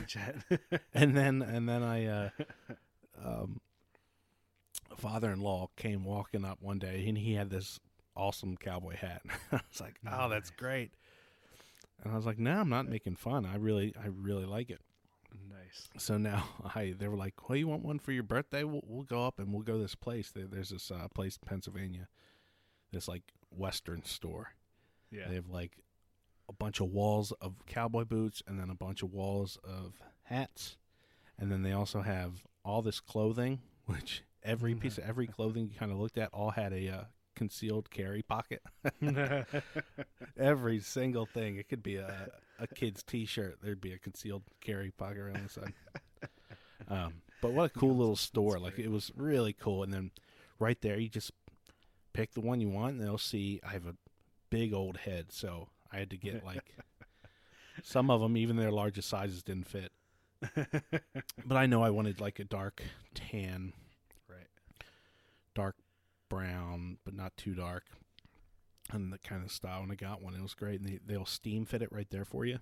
[0.94, 2.28] And then and then I uh
[3.24, 3.60] um
[4.96, 7.80] father-in-law came walking up one day and he had this
[8.16, 9.22] awesome cowboy hat.
[9.52, 10.90] I was like, "Oh, that's great."
[12.02, 13.44] And I was like, "No, I'm not making fun.
[13.46, 14.80] I really I really like it."
[15.48, 15.88] nice.
[15.98, 18.64] So now I they were like, "Well, you want one for your birthday?
[18.64, 20.30] We'll, we'll go up and we'll go to this place.
[20.30, 22.08] There, there's this uh, place in Pennsylvania,
[22.92, 24.54] this like Western store.
[25.10, 25.28] Yeah.
[25.28, 25.78] They have like
[26.48, 30.76] a bunch of walls of cowboy boots and then a bunch of walls of hats.
[31.38, 35.78] And then they also have all this clothing, which every piece of every clothing you
[35.78, 38.62] kind of looked at all had a uh, concealed carry pocket.
[40.38, 41.56] every single thing.
[41.56, 45.44] It could be a, a kid's t shirt, there'd be a concealed carry pocket around
[45.44, 45.74] the side.
[46.90, 48.58] Um, but what a cool little store.
[48.58, 49.82] Like it was really cool.
[49.82, 50.10] And then
[50.58, 51.32] right there, you just
[52.12, 53.94] pick the one you want and they'll see I have a
[54.50, 55.26] big old head.
[55.30, 56.76] So I had to get like
[57.82, 59.92] some of them, even their largest sizes didn't fit.
[61.46, 62.82] but I know I wanted like a dark
[63.14, 63.74] tan,
[64.28, 64.48] right.
[65.54, 65.76] dark
[66.30, 67.84] brown, but not too dark.
[68.90, 70.34] And the kind of style, and I got one.
[70.34, 72.58] It was great, and they, they'll steam fit it right there for you.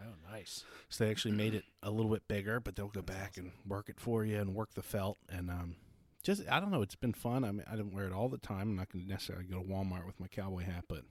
[0.00, 0.64] Oh, nice.
[0.88, 3.88] So they actually made it a little bit bigger, but they'll go back and work
[3.88, 5.18] it for you and work the felt.
[5.28, 5.74] And um,
[6.22, 7.44] just I don't know, it's been fun.
[7.44, 8.62] I mean, I don't wear it all the time.
[8.70, 11.02] I'm not going to necessarily go to Walmart with my cowboy hat, but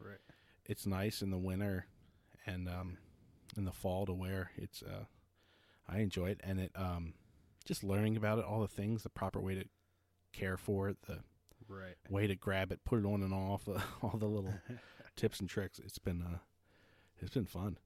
[0.00, 0.18] Right.
[0.64, 1.86] it's nice in the winter
[2.46, 2.96] and um,
[3.56, 4.52] in the fall to wear.
[4.56, 5.04] It's uh,
[5.88, 7.14] I enjoy it, and it um,
[7.66, 9.64] just learning about it, all the things, the proper way to
[10.32, 11.18] care for it, the
[11.68, 11.96] Right.
[12.08, 14.54] way to grab it, put it on and off, uh, all the little
[15.16, 15.78] tips and tricks.
[15.78, 16.38] It's been uh,
[17.20, 17.78] it's been fun.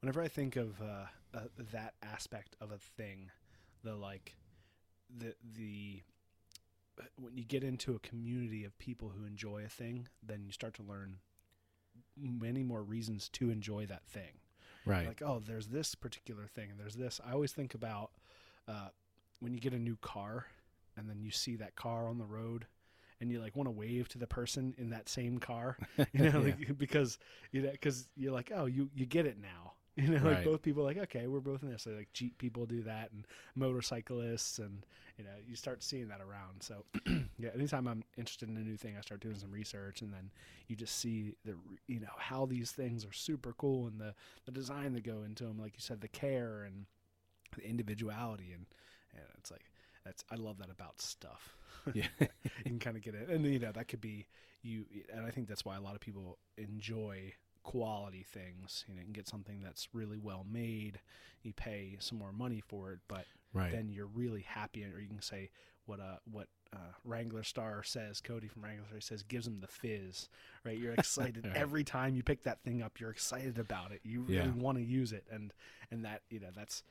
[0.00, 1.40] Whenever I think of uh, uh,
[1.72, 3.30] that aspect of a thing,
[3.84, 4.36] the like,
[5.14, 6.02] the the
[7.16, 10.74] when you get into a community of people who enjoy a thing, then you start
[10.74, 11.16] to learn
[12.16, 14.40] many more reasons to enjoy that thing.
[14.86, 15.06] Right.
[15.06, 17.20] Like, oh, there's this particular thing, and there's this.
[17.26, 18.10] I always think about
[18.66, 18.88] uh,
[19.40, 20.46] when you get a new car,
[20.96, 22.66] and then you see that car on the road,
[23.20, 25.76] and you like want to wave to the person in that same car,
[26.12, 27.18] you know, like, because
[27.52, 29.72] you know, because you're like, oh, you you get it now.
[29.96, 31.82] You know, like both people are like, okay, we're both in this.
[31.82, 34.86] So, like Jeep people do that, and motorcyclists, and
[35.18, 36.62] you know, you start seeing that around.
[36.62, 36.84] So,
[37.38, 40.30] yeah, anytime I'm interested in a new thing, I start doing some research, and then
[40.68, 41.54] you just see the,
[41.86, 44.14] you know, how these things are super cool, and the
[44.46, 46.86] the design that go into them, like you said, the care and
[47.56, 48.66] the individuality, and
[49.12, 49.64] and it's like
[50.04, 51.56] that's I love that about stuff.
[51.94, 52.08] Yeah.
[52.20, 52.28] you
[52.64, 54.26] can kind of get it, and you know that could be
[54.62, 57.32] you, and I think that's why a lot of people enjoy
[57.62, 58.84] quality things.
[58.86, 61.00] You know, you can get something that's really well made.
[61.42, 63.72] You pay some more money for it, but Right.
[63.72, 65.50] then you're really happy, or you can say
[65.86, 68.20] what uh what uh, Wrangler Star says.
[68.20, 70.28] Cody from Wrangler Star says gives them the fizz,
[70.64, 70.78] right?
[70.78, 71.56] You're excited Right.
[71.56, 73.00] every time you pick that thing up.
[73.00, 74.00] You're excited about it.
[74.04, 74.50] You really Yeah.
[74.52, 75.52] want to use it, and
[75.90, 76.82] and that you know that's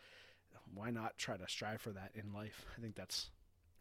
[0.74, 2.66] why not try to strive for that in life.
[2.78, 3.30] I think that's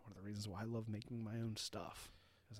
[0.03, 2.11] one of the reasons why I love making my own stuff.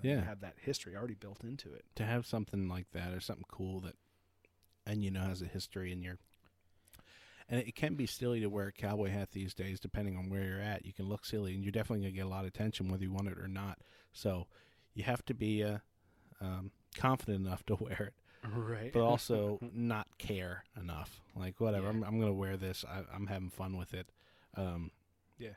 [0.03, 0.21] Yeah.
[0.25, 1.85] have that history already built into it.
[1.97, 3.95] to have something like that or something cool that
[4.87, 6.19] and you know has a history in your
[7.49, 10.45] and it can be silly to wear a cowboy hat these days depending on where
[10.45, 12.49] you're at you can look silly and you're definitely going to get a lot of
[12.49, 13.79] attention whether you want it or not
[14.13, 14.47] so
[14.95, 15.79] you have to be uh,
[16.43, 18.15] um, confident enough to wear it
[18.55, 18.93] Right.
[18.93, 21.91] but also not care enough like whatever Yeah.
[21.93, 24.07] i'm, I'm going to wear this I, i'm having fun with it
[24.59, 24.91] um,
[25.39, 25.51] Yeah.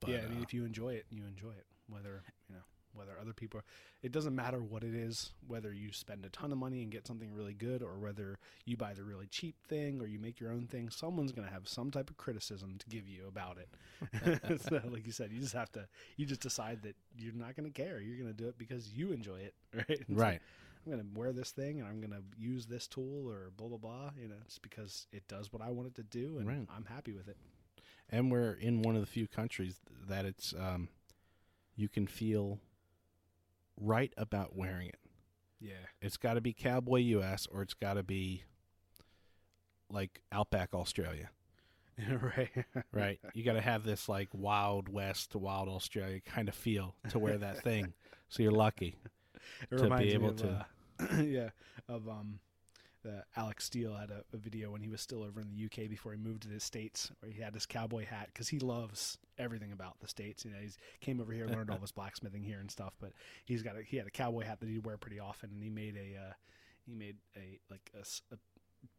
[0.00, 1.66] but, yeah, I mean, uh, if you enjoy it, you enjoy it.
[1.88, 3.60] Whether you know whether other people,
[4.02, 5.32] it doesn't matter what it is.
[5.46, 8.76] Whether you spend a ton of money and get something really good, or whether you
[8.76, 11.90] buy the really cheap thing, or you make your own thing, someone's gonna have some
[11.90, 14.60] type of criticism to give you about it.
[14.68, 17.70] so, like you said, you just have to, you just decide that you're not gonna
[17.70, 18.00] care.
[18.00, 19.84] You're gonna do it because you enjoy it, right?
[19.88, 20.40] It's like, right
[20.86, 24.10] I'm gonna wear this thing and I'm gonna use this tool or blah blah blah.
[24.20, 26.66] You know, it's because it does what I want it to do, and Right.
[26.74, 27.36] I'm happy with it.
[28.10, 30.88] And we're in one of the few countries that it's um,
[31.76, 32.58] you can feel
[33.80, 34.98] right about wearing it.
[35.60, 35.72] Yeah.
[36.00, 38.44] It's got to be Cowboy US or it's got to be
[39.90, 41.30] like Outback Australia,
[42.36, 42.50] right.
[42.92, 43.20] right?
[43.34, 47.38] you got to have this like Wild West, Wild Australia kind of feel to wear
[47.38, 47.92] that thing.
[48.28, 48.96] So you're lucky.
[49.70, 50.66] It to be able of, to-
[51.00, 51.50] uh, yeah,
[51.88, 52.38] of um,
[53.08, 55.88] the Alex Steele had a, a video when he was still over in the UK
[55.88, 59.18] before he moved to the states, where he had his cowboy hat because he loves
[59.38, 60.44] everything about the states.
[60.44, 63.12] You know, he came over here, learned all this blacksmithing here and stuff, but
[63.44, 65.70] he's got a, he had a cowboy hat that he'd wear pretty often, and he
[65.70, 66.32] made a uh,
[66.86, 68.36] he made a like a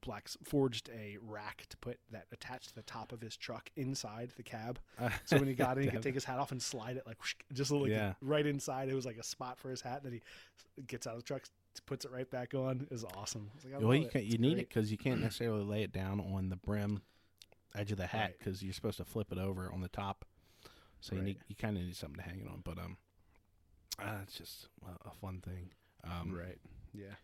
[0.02, 4.32] black forged a rack to put that attached to the top of his truck inside
[4.36, 4.78] the cab.
[5.26, 7.18] So when he got in, he could take his hat off and slide it like
[7.20, 8.14] whoosh, just like Yeah.
[8.22, 8.90] right inside.
[8.90, 10.04] It was like a spot for his hat.
[10.04, 10.22] Then he
[10.86, 11.44] gets out of the truck,
[11.86, 12.88] puts it right back on.
[12.92, 13.50] is awesome.
[13.64, 16.50] Like, well, you can, you need it because you can't necessarily lay it down on
[16.50, 17.02] the brim
[17.76, 18.40] edge of the hat Right.
[18.40, 20.26] because you're supposed to flip it over on the top.
[21.02, 21.26] So you Right.
[21.28, 22.62] need you kind of need something to hang it on.
[22.64, 22.98] But um,
[24.00, 25.70] uh, it's just a, a fun thing.
[26.04, 26.58] Um, Right.
[26.94, 27.16] Yeah.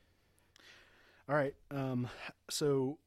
[1.28, 1.56] All right.
[1.72, 2.08] Um,
[2.50, 3.00] so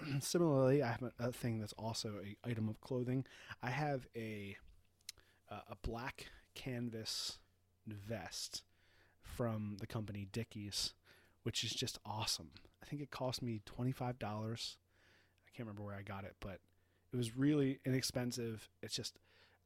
[0.20, 3.24] similarly, I have a, a thing that's also a item of clothing.
[3.62, 4.56] I have a
[5.50, 7.38] uh, a black canvas
[7.86, 8.62] vest
[9.36, 10.94] from the company Dickies,
[11.42, 12.50] which is just awesome.
[12.82, 14.78] I think it cost me twenty five dollars.
[15.46, 16.60] I can't remember where I got it, but
[17.12, 18.68] it was really inexpensive.
[18.82, 19.18] It's just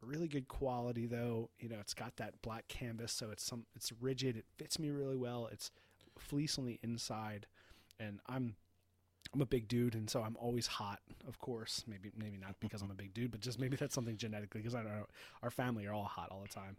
[0.03, 1.51] really good quality though.
[1.59, 4.37] You know, it's got that black canvas, so it's some it's rigid.
[4.37, 5.49] It fits me really well.
[5.53, 5.71] It's
[6.19, 7.47] fleece on the inside,
[7.99, 8.57] and I'm
[9.33, 11.01] I'm a big dude, and so I'm always hot.
[11.29, 14.17] Of course, maybe maybe not because I'm a big dude, but just maybe that's something
[14.17, 15.07] genetically because I don't know
[15.43, 16.77] our family are all hot all the time.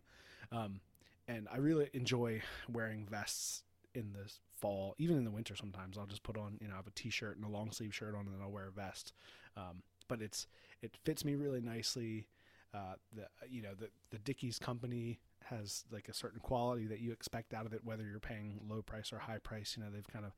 [0.52, 0.82] Um,
[1.28, 5.56] and I really enjoy wearing vests in the fall, even in the winter.
[5.56, 7.94] Sometimes I'll just put on, you know, I have a t-shirt and a long sleeve
[7.94, 9.14] shirt on, and then I'll wear a vest.
[9.58, 10.48] Um, but it's
[10.82, 12.28] it fits me really nicely.
[12.74, 17.12] Uh, the you know the the Dickies company has like a certain quality that you
[17.12, 19.76] expect out of it, whether you're paying low price or high price.
[19.78, 20.32] You know they've kind of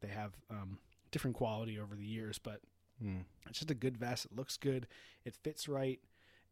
[0.00, 0.78] they have um,
[1.10, 2.60] different quality over the years, but
[3.02, 3.22] mm.
[3.48, 4.26] it's just a good vest.
[4.26, 4.86] It looks good.
[5.24, 6.00] It fits right.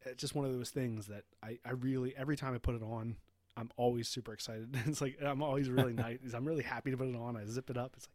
[0.05, 2.83] It's just one of those things that I, I really every time I put it
[2.83, 3.17] on,
[3.59, 4.69] I'm always super excited.
[4.87, 6.19] it's like I'm always really nice.
[6.35, 7.37] I'm really happy to put it on.
[7.37, 7.93] I zip it up.
[7.97, 8.09] It's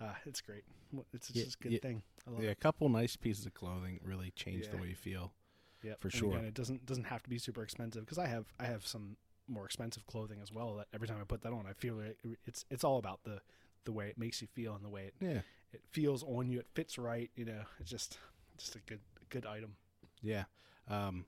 [0.00, 0.64] like, uh, it's great.
[1.12, 2.02] It's Yeah, just a good yeah, thing.
[2.26, 5.32] I love Yeah, a couple nice pieces of clothing really change the way you feel.
[5.82, 6.30] Yeah, for and sure.
[6.30, 9.16] Again, it doesn't doesn't have to be super expensive because I have I have some
[9.48, 10.76] more expensive clothing as well.
[10.76, 13.40] That every time I put that on, I feel it, it's it's all about the
[13.84, 15.40] the way it makes you feel and the way it, Yeah,
[15.72, 16.58] it feels on you.
[16.60, 17.30] It fits right.
[17.36, 18.18] You know, it's just
[18.56, 19.76] just a good good item.
[20.22, 20.44] yeah.
[20.88, 21.26] Um,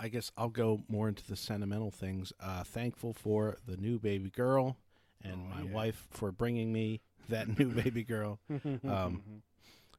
[0.00, 2.32] I guess I'll go more into the sentimental things.
[2.40, 4.78] Uh, thankful for the new baby girl
[5.22, 5.70] and Oh, my yeah.
[5.70, 8.40] wife for bringing me that new baby girl.
[8.84, 9.42] Um,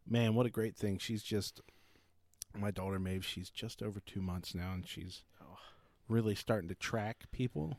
[0.08, 0.98] man, what a great thing!
[0.98, 1.62] She's just
[2.58, 3.24] my daughter Maeve.
[3.26, 5.58] She's just over two months now, and she's Oh.
[6.10, 7.78] really starting to track people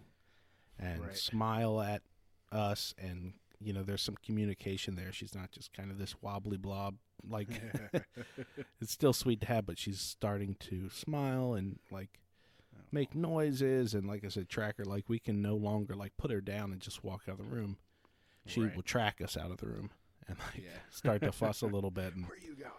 [0.78, 1.16] and Right.
[1.16, 2.02] smile at
[2.52, 3.34] us, and
[3.64, 5.12] you know, there's some communication there.
[5.12, 6.96] She's not just kind of this wobbly blob.
[7.28, 7.48] Like
[8.80, 12.18] it's still sweet to have, but she's starting to smile and like
[12.90, 14.84] make noises and like I said, track her.
[14.84, 17.44] Like we can no longer like put her down and just walk out of the
[17.54, 17.76] room.
[18.46, 18.74] She Right.
[18.74, 19.90] will track us out of the room
[20.28, 20.78] and like Yeah.
[20.90, 22.14] start to fuss a little bit.
[22.14, 22.70] And Where are you going?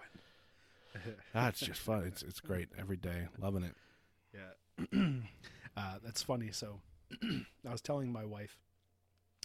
[1.33, 2.03] that's just fun.
[2.05, 3.27] It's it's great every day.
[3.39, 3.75] Loving it.
[4.33, 4.87] Yeah.
[5.77, 6.51] uh, that's funny.
[6.51, 6.81] So
[7.23, 8.57] I was telling my wife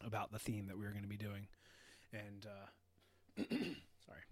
[0.04, 1.48] about the theme that we were going to be doing,
[2.12, 3.44] and uh,
[4.06, 4.22] sorry,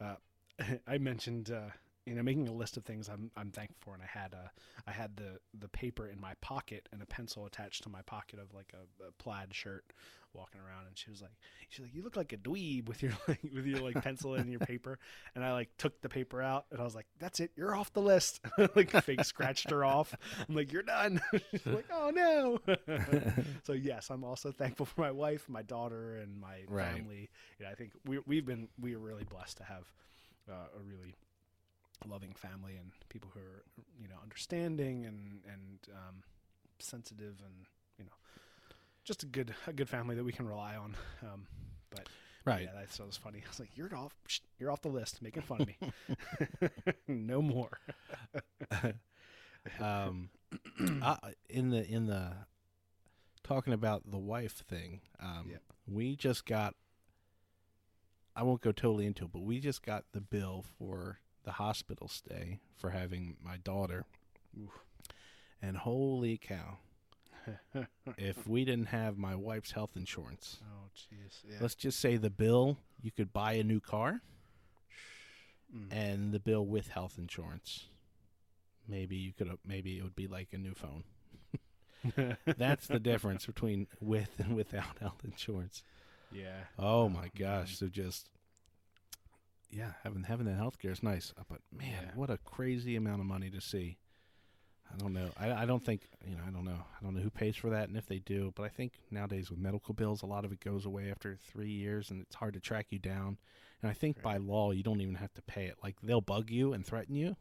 [0.00, 1.70] uh, I mentioned uh,
[2.06, 4.48] you know making a list of things I'm I'm thankful for, and I had uh,
[4.86, 8.38] I had the the paper in my pocket and a pencil attached to my pocket
[8.38, 9.84] of like a, a plaid shirt,
[10.34, 11.30] walking around, and she was like,
[11.68, 14.50] she's like, you look like a dweeb with your like, with your like pencil and
[14.50, 14.98] your paper,
[15.34, 17.92] and I like took the paper out, and I was like, that's it, you're off
[17.92, 18.40] the list,
[18.74, 20.14] like fake scratched her off.
[20.48, 21.20] I'm like, you're done.
[21.50, 22.58] she's like, oh no.
[23.62, 26.94] so yes, I'm also thankful for my wife, my daughter, and my Right.
[26.94, 27.28] family.
[27.58, 29.92] You know, I think we we've been we are really blessed to have
[30.50, 31.14] uh, a really
[32.06, 33.62] loving family and people who are
[34.00, 36.22] you know understanding and and um,
[36.78, 37.66] sensitive and
[39.04, 40.96] just a good a good family that we can rely on.
[41.22, 41.46] Um,
[41.90, 42.08] but
[42.44, 42.64] Right.
[42.64, 43.38] yeah, that so was funny.
[43.44, 44.14] I was like, "You're off,
[44.58, 45.76] you're off the list, making fun of me.
[47.08, 47.78] no more."
[49.80, 50.30] um,
[51.02, 51.16] I,
[51.48, 52.32] in the in the
[53.42, 55.62] talking about the wife thing, um, Yep.
[55.86, 56.74] we just got.
[58.36, 62.08] I won't go totally into it, but we just got the bill for the hospital
[62.08, 64.06] stay for having my daughter,
[65.62, 66.78] and holy cow!
[68.18, 71.42] If we didn't have my wife's health insurance, Oh, jeez.
[71.48, 71.56] Yeah.
[71.60, 74.20] let's just say the bill you could buy a new car,
[75.74, 75.88] Mm.
[75.92, 77.86] and the bill with health insurance.
[78.86, 81.04] Maybe you could maybe it would be like a new phone.
[82.58, 85.82] That's the difference between with and without health insurance.
[86.30, 86.64] yeah.
[86.78, 87.76] Oh my gosh!
[87.78, 88.28] So just
[89.70, 92.10] yeah, having having that health care is nice, but man, Yeah.
[92.14, 93.96] what a crazy amount of money to see.
[94.94, 95.28] I don't know.
[95.36, 96.42] I, I don't think you know.
[96.46, 96.78] I don't know.
[97.00, 98.52] I don't know who pays for that, and if they do.
[98.54, 101.70] But I think nowadays with medical bills, a lot of it goes away after three
[101.70, 103.38] years, and it's hard to track you down.
[103.82, 105.76] And I think by law, you don't even have to pay it.
[105.82, 107.36] Like they'll bug you and threaten you,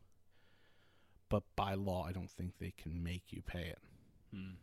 [1.29, 3.79] but by law, I don't think they can make you pay it.
[4.33, 4.55] Hmm.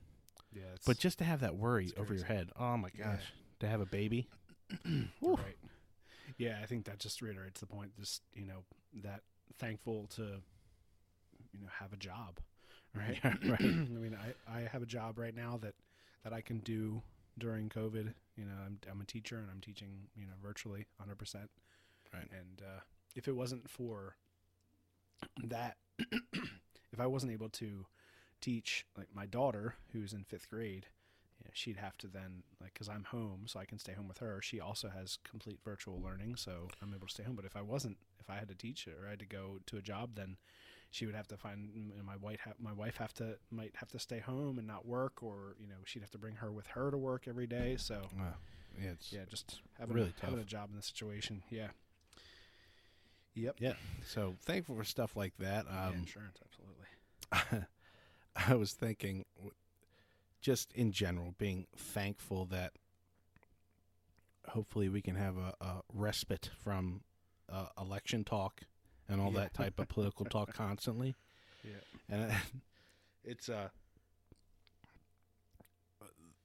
[0.52, 0.62] Yeah.
[0.84, 3.60] But just to have that worry over your head, oh my gosh, Yeah.
[3.60, 4.28] to have a baby,
[5.22, 5.56] right.
[6.38, 7.92] Yeah, I think that just reiterates the point.
[7.98, 8.64] Just you know
[9.02, 9.20] that
[9.58, 10.22] thankful to
[11.52, 12.40] you know have a job,
[12.94, 13.18] right?
[13.24, 13.60] Right.
[13.60, 14.16] I mean,
[14.48, 15.74] I I have a job right now that
[16.24, 17.02] that I can do
[17.38, 18.12] during COVID.
[18.36, 21.50] You know, I'm I'm a teacher and I'm teaching you know virtually 100 percent.
[22.12, 22.28] Right.
[22.32, 22.80] And uh,
[23.14, 24.16] if it wasn't for
[25.44, 27.86] that, if I wasn't able to
[28.40, 30.86] teach like my daughter who's in fifth grade,
[31.38, 34.08] you know, she'd have to then like because I'm home, so I can stay home
[34.08, 34.40] with her.
[34.42, 37.36] She also has complete virtual learning, so I'm able to stay home.
[37.36, 39.76] But if I wasn't, if I had to teach or I had to go to
[39.76, 40.36] a job, then
[40.90, 41.70] she would have to find
[42.04, 45.22] my wife ha- my wife have to might have to stay home and not work,
[45.22, 47.76] or you know she'd have to bring her with her to work every day.
[47.78, 48.34] So Wow.
[48.80, 51.42] yeah, it's yeah, just having Really having a job in the situation.
[51.50, 51.68] Yeah.
[53.34, 53.56] Yep.
[53.60, 53.74] yeah.
[54.04, 55.64] So thankful for stuff like that.
[55.70, 57.66] yeah, Um, insurance, absolutely.
[58.50, 59.24] I was thinking,
[60.40, 62.72] just in general, being thankful that
[64.48, 67.02] hopefully we can have a, a respite from
[67.48, 68.62] uh, election talk
[69.10, 69.40] and all Yeah.
[69.40, 71.16] that type of political talk constantly.
[71.64, 71.72] Yeah.
[72.08, 72.32] And
[73.24, 73.68] it's uh,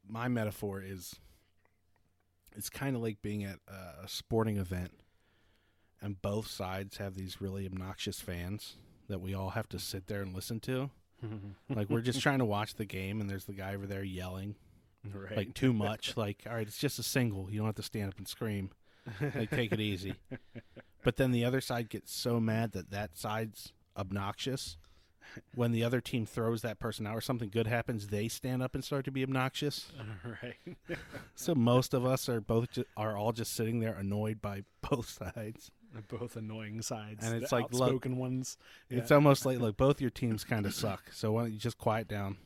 [0.07, 1.15] my metaphor is
[2.55, 4.91] it's kind of like being at a sporting event
[6.01, 8.75] and both sides have these really obnoxious fans
[9.07, 10.89] that we all have to sit there and listen to.
[11.69, 14.53] Like we're just trying to watch the game, and there's the guy over there yelling
[15.11, 15.35] right.
[15.35, 16.15] like too much.
[16.15, 17.49] like, all right, it's just a single.
[17.49, 18.69] You don't have to stand up and scream.
[19.33, 20.13] Like, take it easy.
[21.05, 24.75] But then the other side gets so mad that that side's obnoxious.
[25.53, 28.73] When the other team throws that person out or something good happens, they stand up
[28.73, 29.91] and start to be obnoxious.
[30.41, 30.77] right.
[31.35, 35.09] So most of us are both ju- are all just sitting there annoyed by both
[35.09, 35.69] sides.
[36.07, 38.57] Both annoying sides, And it's the like, look, outspoken ones.
[38.89, 41.03] It's almost like look, both your teams kind of suck.
[41.13, 42.37] So why don't you just quiet down?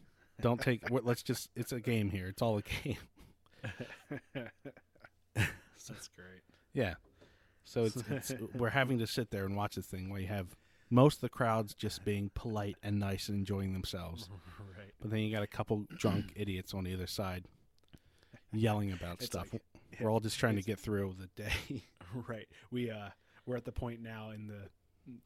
[0.41, 0.84] Don't take.
[0.91, 1.49] Let's just.
[1.55, 2.28] It's a game here.
[2.28, 2.97] It's all a game.
[5.34, 6.43] That's great.
[6.74, 6.95] Yeah.
[7.70, 10.48] So it's, it's we're having to sit there and watch this thing where you have
[10.90, 14.28] most of the crowds just being polite and nice and enjoying themselves,
[14.78, 14.92] Right.
[15.00, 17.46] but then you got a couple drunk idiots on the other side
[18.52, 19.54] yelling about It's stuff.
[19.54, 19.62] like
[20.00, 21.84] we're all just trying to get through the day.
[22.28, 22.48] right.
[22.72, 23.10] We uh
[23.46, 24.70] we're at the point now in the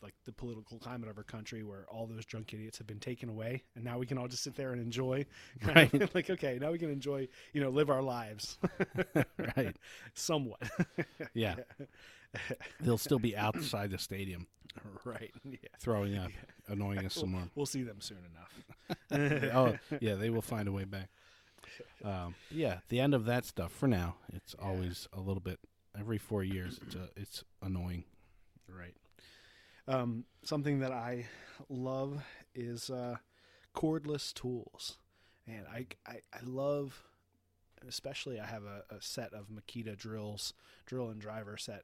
[0.01, 3.27] like the political climate of our country where all those drunk idiots have been taken
[3.27, 5.25] away and now we can all just sit there and enjoy
[5.61, 6.15] Right.
[6.15, 8.57] like okay now we can enjoy you know live our lives
[9.57, 9.75] right.
[10.13, 10.61] somewhat
[11.33, 11.55] Yeah.
[12.79, 14.47] They'll still be outside the stadium
[15.05, 16.31] right yeah throwing up,
[16.67, 17.43] annoying us some more.
[17.53, 18.53] we'll see them soon enough
[19.11, 21.09] oh, yeah, they will find a way back.
[22.03, 24.15] Um, yeah, the end of that stuff for now.
[24.33, 25.59] It's always a little bit
[25.97, 26.79] every four years.
[26.85, 28.03] It's uh, it's annoying.
[28.67, 28.95] Right.
[29.87, 31.27] Um, something that I
[31.69, 32.23] love
[32.53, 33.17] is uh,
[33.75, 34.97] cordless tools,
[35.47, 37.03] and I, I I love,
[37.87, 40.53] especially I have a, a set of Makita drills,
[40.85, 41.83] drill and driver set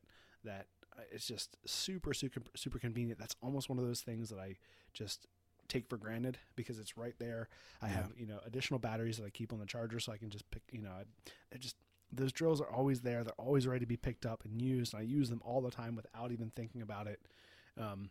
[0.49, 0.65] that
[0.97, 3.19] uh, it's just super super super convenient.
[3.19, 4.55] That's almost one of those things that I
[4.93, 5.27] just
[5.67, 7.47] take for granted because it's right there.
[7.81, 7.93] I Yeah.
[7.93, 10.49] have you know additional batteries that I keep on the charger, so I can just
[10.51, 10.63] pick.
[10.71, 11.75] You know, I, just
[12.11, 13.23] those drills are always there.
[13.23, 14.93] They're always ready to be picked up and used.
[14.95, 17.19] And I use them all the time without even thinking about it.
[17.77, 18.09] Um,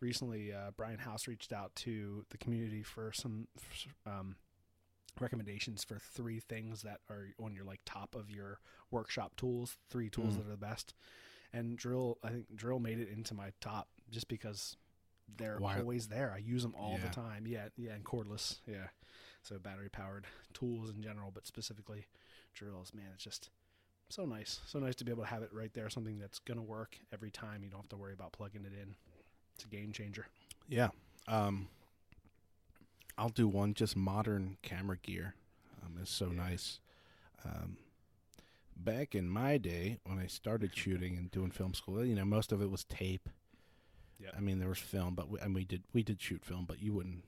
[0.00, 3.48] recently, uh, Brian House reached out to the community for some
[4.04, 4.36] um,
[5.20, 8.60] recommendations for three things that are on your like top of your
[8.90, 9.76] workshop tools.
[9.90, 10.36] Three tools Mm.
[10.38, 10.92] that are the best.
[11.52, 14.76] And drill, I think drill made it into my top just because
[15.36, 16.32] they're Why- always there.
[16.32, 17.08] I use them all Yeah.
[17.08, 17.46] the time.
[17.46, 18.60] Yeah, yeah, and cordless.
[18.66, 18.88] Yeah,
[19.42, 22.06] so battery powered tools in general, but specifically
[22.54, 22.92] drills.
[22.92, 23.50] Man, it's just
[24.10, 24.60] so nice.
[24.66, 25.88] So nice to be able to have it right there.
[25.90, 27.62] Something that's gonna work every time.
[27.62, 28.96] You don't have to worry about plugging it in.
[29.54, 30.26] It's a game changer.
[30.68, 30.90] Yeah.
[31.26, 31.68] Um,
[33.16, 35.34] I'll do one just modern camera gear.
[35.82, 36.36] Um, it's so Yeah.
[36.36, 36.80] nice.
[37.44, 37.78] Um,
[38.78, 42.52] back in my day when I started shooting and doing film school, you know, most
[42.52, 43.28] of it was tape.
[44.20, 44.30] Yeah.
[44.36, 46.80] I mean, there was film, but we, and we did we did shoot film, but
[46.82, 47.22] you wouldn't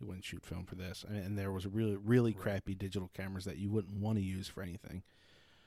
[0.00, 1.04] you wouldn't shoot film for this.
[1.08, 2.40] And, and there was really really Right.
[2.42, 5.02] crappy digital cameras that you wouldn't want to use for anything.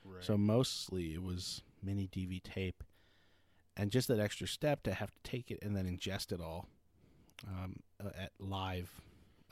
[0.04, 0.24] Right.
[0.24, 2.82] So mostly it was mini DV tape,
[3.76, 6.66] and just that extra step to have to take it and then ingest it all
[7.46, 8.90] um, uh, at live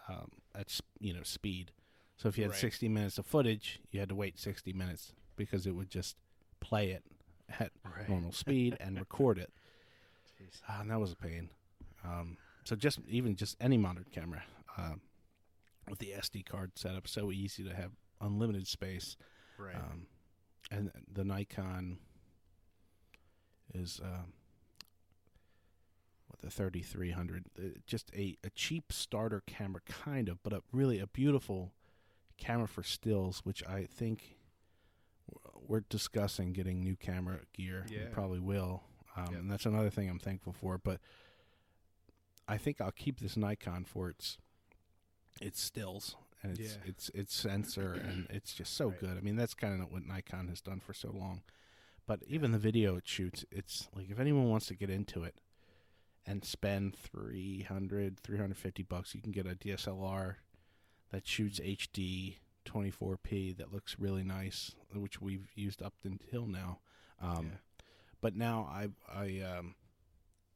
[0.09, 1.73] um, at you know speed.
[2.17, 2.61] So if you had Right.
[2.61, 6.17] 60 minutes of footage, you had to wait 60 minutes because it would just
[6.61, 7.03] play it
[7.59, 8.09] at Right.
[8.09, 9.51] normal speed and record it.
[10.69, 11.49] Ah, and that was a pain.
[12.05, 14.43] Um, so just even just any modern camera
[14.77, 15.01] um,
[15.89, 19.17] with the SD card setup, so easy to have unlimited space.
[19.57, 19.77] Right.
[19.77, 20.07] Um,
[20.71, 21.99] and the Nikon
[23.73, 24.33] is um,
[26.29, 30.99] what the 3300, uh, just a, a cheap starter camera, kind of, but a really
[30.99, 31.73] a beautiful
[32.37, 34.37] camera for stills, which I think
[35.69, 37.87] we're discussing getting new camera gear.
[37.91, 38.83] We probably will,
[39.17, 40.79] um, and that's another thing I'm thankful for.
[40.79, 41.01] But
[42.49, 44.39] I think I'll keep this Nikon for its
[45.41, 46.89] its stills and its Yeah.
[46.91, 48.99] its its sensor, and it's just so Right.
[49.01, 49.17] good.
[49.17, 51.43] I mean, that's kind of what Nikon has done for so long.
[52.07, 55.41] But even the video it shoots, it's like if anyone wants to get into it
[56.27, 60.39] and spend 300, 350 bucks, you can get a DSLR
[61.11, 66.79] that shoots HD 24p that looks really nice, which we've used up until now.
[67.21, 67.57] Um, Yeah.
[68.21, 69.75] But now I I um,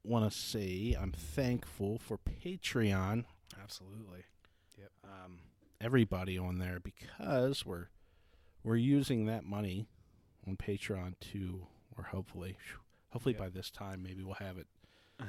[0.03, 3.25] want to say I'm thankful for Patreon
[3.61, 4.23] Absolutely.
[5.03, 5.39] um,
[5.81, 7.87] everybody on there because we're
[8.63, 9.87] we're using that money
[10.47, 12.57] on Patreon to, or hopefully,
[13.09, 13.45] hopefully Yeah.
[13.45, 14.67] by this time maybe we'll have it.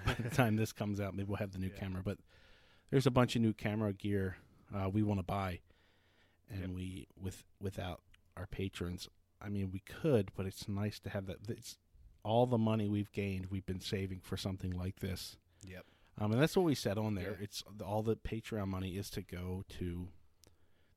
[0.04, 1.80] By the time this comes out, maybe we'll have the new Yeah.
[1.80, 2.02] camera.
[2.04, 2.18] But
[2.90, 4.36] there's a bunch of new camera gear
[4.74, 5.60] uh, we want to buy,
[6.50, 6.70] and Yep.
[6.70, 8.00] we with without
[8.36, 9.08] our patrons,
[9.40, 11.48] I mean we could, but it's nice to have that.
[11.48, 11.76] It's
[12.24, 15.36] all the money we've gained, we've been saving for something like this.
[15.66, 15.84] Yep.
[16.20, 17.36] Um, and that's what we said on there.
[17.38, 17.44] Yeah.
[17.44, 20.08] It's all the Patreon money is to go to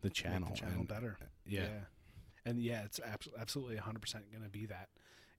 [0.02, 0.50] the channel.
[0.50, 1.18] Make the channel and- better.
[1.46, 1.68] Yeah.
[2.44, 4.90] And yeah, it's abs- absolutely 100% going to be that.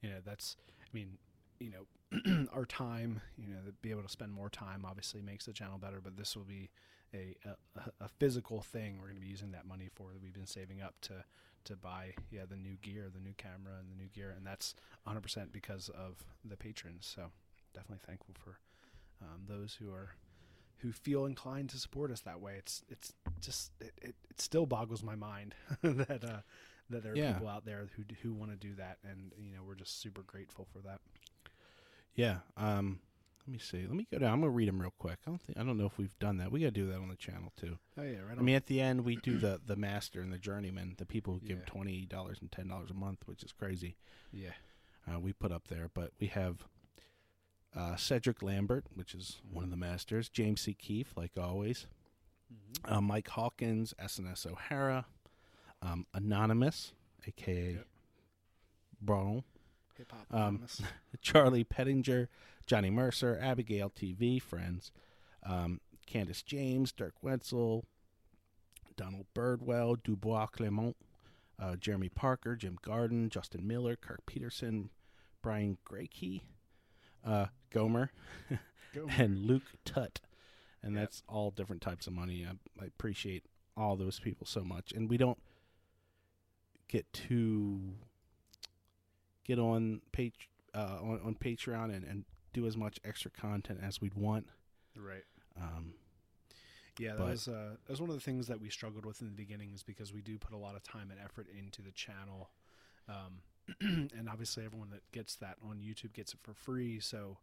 [0.02, 1.18] You know, that's, I mean,
[1.58, 5.46] you know, our time, you know, to be able to spend more time obviously makes
[5.46, 6.70] the channel better, but this will be
[7.14, 10.32] a, a, a physical thing we're going to be using that money for that we've
[10.32, 11.24] been saving up to,
[11.64, 14.32] to buy, yeah, the new gear, the new camera and the new gear.
[14.36, 14.74] And that's
[15.06, 17.10] 100% because of the patrons.
[17.14, 17.26] So
[17.74, 18.58] definitely thankful for
[19.22, 20.10] um, those who are
[20.78, 22.54] who feel inclined to support us that way.
[22.58, 26.40] It's it's just it, it, it still boggles my mind that uh,
[26.90, 27.34] that there are Yeah.
[27.34, 30.22] people out there who who want to do that, and you know we're just super
[30.22, 30.98] grateful for that.
[32.14, 32.38] Yeah.
[32.56, 32.98] Um,
[33.46, 33.82] let me see.
[33.86, 34.32] Let me go down.
[34.32, 35.18] I'm gonna read them real quick.
[35.26, 36.52] I don't think I don't know if we've done that.
[36.52, 37.78] We gotta do that on the channel too.
[37.98, 38.38] Oh yeah, right.
[38.38, 41.34] I mean, at the end we do the the master and the journeyman, the people
[41.34, 41.64] who give Yeah.
[41.66, 43.96] twenty dollars and ten dollars a month, which is crazy.
[44.32, 44.52] yeah,
[45.12, 46.64] Uh, we put up there, but we have
[47.74, 50.28] uh, Cedric Lambert, which is one of the masters.
[50.28, 50.74] James C.
[50.74, 51.86] Keefe, like always.
[52.84, 55.06] Uh, Mike Hawkins, SNS O'Hara,
[55.80, 56.92] um, Anonymous,
[57.26, 57.86] aka Yep.
[60.30, 60.66] Um,
[61.20, 62.28] Charlie Pettinger,
[62.66, 64.92] Johnny Mercer, Abigail TV, friends,
[65.44, 67.84] um, Candace James, Dirk Wetzel,
[68.96, 70.96] Donald Birdwell, Dubois Clement,
[71.58, 74.90] uh, Jeremy Parker, Jim Garden, Justin Miller, Kirk Peterson,
[75.42, 76.42] Brian Grayke,
[77.24, 78.10] uh, Gomer,
[78.94, 79.12] Gomer.
[79.16, 80.20] and Luke Tutt.
[80.82, 82.44] And that's all different types of money.
[82.48, 83.44] I, I appreciate
[83.76, 84.92] all those people so much.
[84.92, 85.38] And we don't
[86.88, 87.94] get to
[89.44, 94.00] get on page uh, on, on Patreon and, and do as much extra content as
[94.00, 94.48] we'd want.
[94.96, 95.24] right.
[95.60, 95.94] Um,
[96.98, 99.20] Yeah, that But- was uh, that was one of the things that we struggled with
[99.20, 101.80] in the beginning, is because we do put a lot of time and effort into
[101.82, 102.50] the channel,
[103.08, 103.40] um,
[103.80, 107.00] and obviously everyone that gets that on YouTube gets it for free.
[107.00, 107.38] So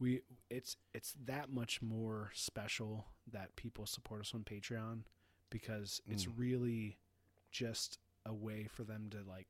[0.00, 5.02] we it's it's that much more special that people support us on Patreon
[5.50, 6.32] because it's Mm.
[6.36, 6.98] really
[7.52, 9.46] just a way for them to like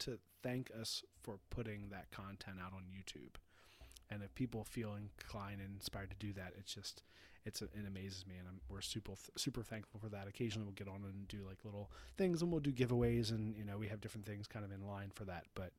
[0.00, 3.34] to thank us for putting that content out on YouTube.
[4.10, 7.02] And if people feel inclined and inspired to do that, it's just
[7.44, 10.26] it's it amazes me, and I'm, we're super super thankful for that.
[10.26, 13.64] Occasionally, we'll get on and do like little things, and we'll do giveaways, and you
[13.64, 15.44] know we have different things kind of in line for that.
[15.54, 15.72] But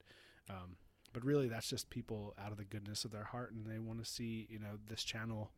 [0.49, 0.77] um,
[1.11, 3.99] but really, that's just people out of the goodness of their heart, and they want
[4.03, 5.51] to see you know this channel,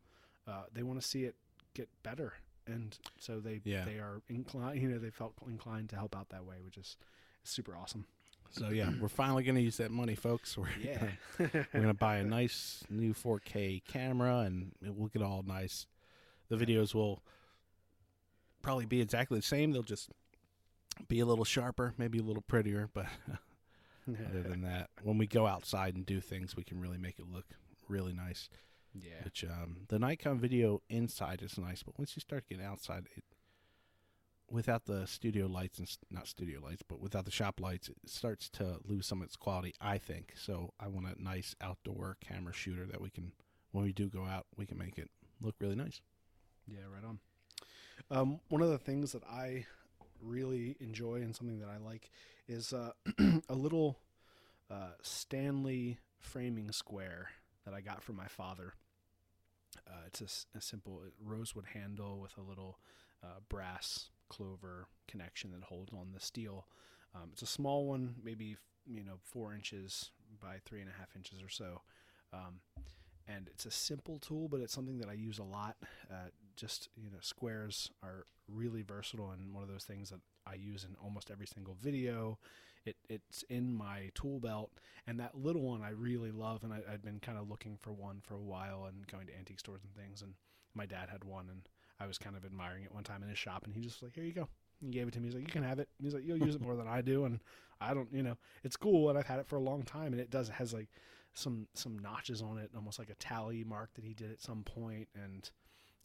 [0.48, 1.36] uh, they want to see it
[1.74, 2.34] get better,
[2.66, 3.84] and so they Yeah.
[3.84, 6.96] they are inclined, you know, they felt inclined to help out that way, which is
[7.44, 8.06] super awesome.
[8.52, 10.56] So yeah, we're finally going to use that money, folks.
[10.58, 15.42] We're Yeah, we're gonna buy a nice new 4K camera, and it will get all
[15.46, 15.86] nice.
[16.48, 17.22] The videos will
[18.60, 19.72] probably be exactly the same.
[19.72, 20.10] They'll just
[21.08, 23.06] be a little sharper, maybe a little prettier, but
[24.08, 27.26] other than that, when we go outside and do things, we can really make it
[27.32, 27.46] look
[27.88, 28.48] really nice.
[28.94, 33.06] yeah, Which um, the Nikon video inside is nice, but once you start getting outside,
[33.16, 33.24] it
[34.52, 38.50] without the studio lights and not studio lights, but without the shop lights, it starts
[38.50, 39.74] to lose some of its quality.
[39.80, 40.74] I think so.
[40.78, 43.32] I want a nice outdoor camera shooter that we can,
[43.72, 46.02] when we do go out, we can make it look really nice.
[46.68, 47.18] Yeah, right on.
[48.10, 49.64] Um, one of the things that I
[50.20, 52.10] really enjoy and something that I like
[52.46, 52.92] is uh,
[53.48, 53.98] a little
[54.70, 57.30] uh, Stanley framing square
[57.64, 58.74] that I got from my father.
[59.88, 62.78] Uh, it's a simple rosewood handle with a little
[63.24, 66.66] uh, brass clover connection that holds on the steel.
[67.14, 68.56] Um, it's a small one, maybe
[68.86, 70.10] you know four inches
[70.40, 71.82] by three and a half inches or so.
[72.32, 72.60] Um,
[73.28, 75.76] and it's a simple tool, but it's something that I use a lot.
[76.10, 80.54] Uh, just you know, squares are really versatile and one of those things that I
[80.54, 82.38] use in almost every single video.
[82.84, 84.72] It it's in my tool belt,
[85.06, 87.92] and that little one I really love, and I, I'd been kind of looking for
[87.92, 90.34] one for a while and going to antique stores and things, and
[90.74, 91.68] my dad had one, and
[92.02, 94.14] I was kind of admiring it one time in his shop, and he just like,
[94.14, 94.48] here you go.
[94.80, 95.26] He gave it to me.
[95.28, 95.88] He's like, you can have it.
[96.02, 97.40] He's like, you'll use it more than I do, and
[97.80, 100.20] I don't, you know, it's cool, and I've had it for a long time, and
[100.20, 100.88] it does it has like
[101.34, 104.64] some some notches on it, almost like a tally mark that he did at some
[104.64, 105.50] point, and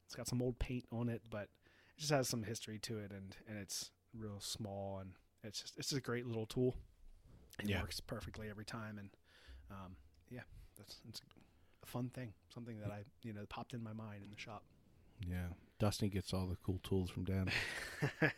[0.06, 1.50] it's got some old paint on it, but
[1.98, 5.12] it just has some history to it, and and it's real small, and
[5.44, 6.76] it's just it's just a great little tool.
[7.60, 7.82] And it Yeah.
[7.82, 9.10] works perfectly every time, and
[9.72, 9.96] um,
[10.30, 10.42] yeah,
[10.78, 11.22] that's it's
[11.84, 14.64] a fun thing, something that I you know popped in my mind in the shop.
[15.26, 15.48] Yeah,
[15.80, 17.50] Dusty gets all the cool tools from Dad.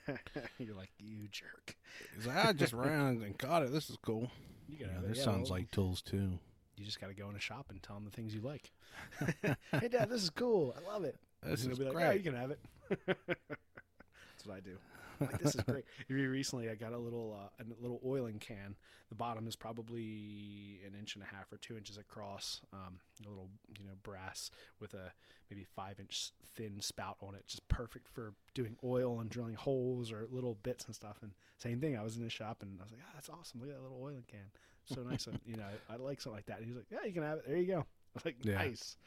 [0.60, 1.76] You're like you jerk.
[2.16, 3.72] He's like, I just ran and caught it.
[3.72, 4.30] This is cool.
[4.68, 5.06] You Yeah, gotta have it.
[5.08, 6.40] there's Yeah, sounds well, like tools too.
[6.78, 8.72] you just got to go in a shop and tell them the things you like.
[9.72, 10.76] hey, Dad, this is cool.
[10.78, 11.16] I love it.
[11.44, 12.04] This is they'll be like, great.
[12.06, 12.60] "Yeah, you can have it."
[13.08, 14.78] That's what I do.
[15.30, 15.86] Like this is great.
[16.10, 18.76] Recently, I got a little uh, a little oiling can.
[19.10, 22.62] The bottom is probably an inch and a half or two inches across.
[22.72, 24.50] Um, a little you know brass
[24.80, 25.12] with a
[25.50, 30.12] maybe five inch thin spout on it, just perfect for doing oil and drilling holes
[30.12, 31.18] or little bits and stuff.
[31.22, 31.98] And same thing.
[31.98, 33.60] I was in the shop and I was like, "Ah, that's awesome!
[33.60, 34.52] Look at that little oiling can,
[34.86, 36.58] so nice." and, you know, I, I like something like that.
[36.58, 37.48] And he was like, "Yeah, you can have it.
[37.48, 37.86] There you go."
[38.18, 38.56] I like, Yeah.
[38.56, 38.98] "Nice."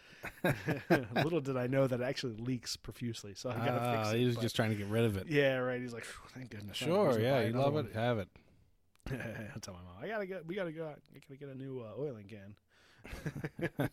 [1.24, 4.18] Little did I know that it actually leaks profusely, so I gotta Ah, fix it.
[4.18, 5.26] he was but- just trying to get rid of it.
[5.28, 5.80] yeah, right.
[5.80, 6.76] He's like, thank goodness.
[6.76, 7.94] Sure, yeah, you love one." it.
[7.94, 8.28] Have it.
[9.10, 11.00] I'll tell my mom, I gotta get, we gotta go out.
[11.14, 12.54] I gotta get a new uh, oiling can.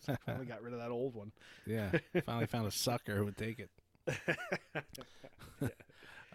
[0.02, 1.32] So finally got rid of that old one.
[1.66, 1.90] Yeah,
[2.26, 3.70] finally found a sucker who would take it.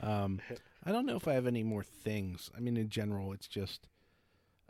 [0.02, 0.40] Um,
[0.84, 2.50] I don't know if I have any more things.
[2.56, 3.86] I mean, in general, it's just,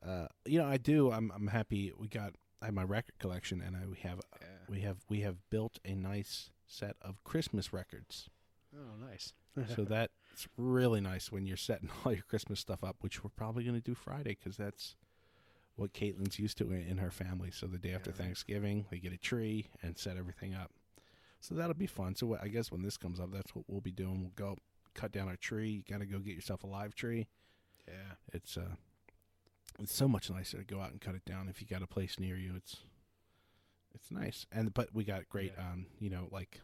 [0.06, 1.10] uh, you know, I do.
[1.10, 1.92] I'm I'm happy.
[1.98, 4.20] We got I have my record collection, and I we have
[4.68, 8.28] we have we have built a nice set of Christmas records.
[8.74, 9.32] Oh, nice.
[9.74, 13.64] so that's really nice when you're setting all your Christmas stuff up, which we're probably
[13.64, 14.96] going to do Friday because that's
[15.76, 17.50] what Caitlin's used to in her family.
[17.50, 18.18] So the day after right.
[18.18, 20.70] Thanksgiving, they get a tree and set everything up.
[21.40, 22.14] So that'll be fun.
[22.14, 24.20] So I guess when this comes up, that's what we'll be doing.
[24.20, 24.56] We'll go
[24.94, 25.70] cut down our tree.
[25.70, 27.26] You got to go get yourself a live tree.
[27.86, 28.14] Yeah.
[28.32, 28.76] It's uh,
[29.80, 31.86] it's so much nicer to go out and cut it down if you got a
[31.86, 32.54] place near you.
[32.56, 32.76] It's
[33.94, 35.70] it's nice, and but we got great, Yeah.
[35.72, 36.60] um, you know, like.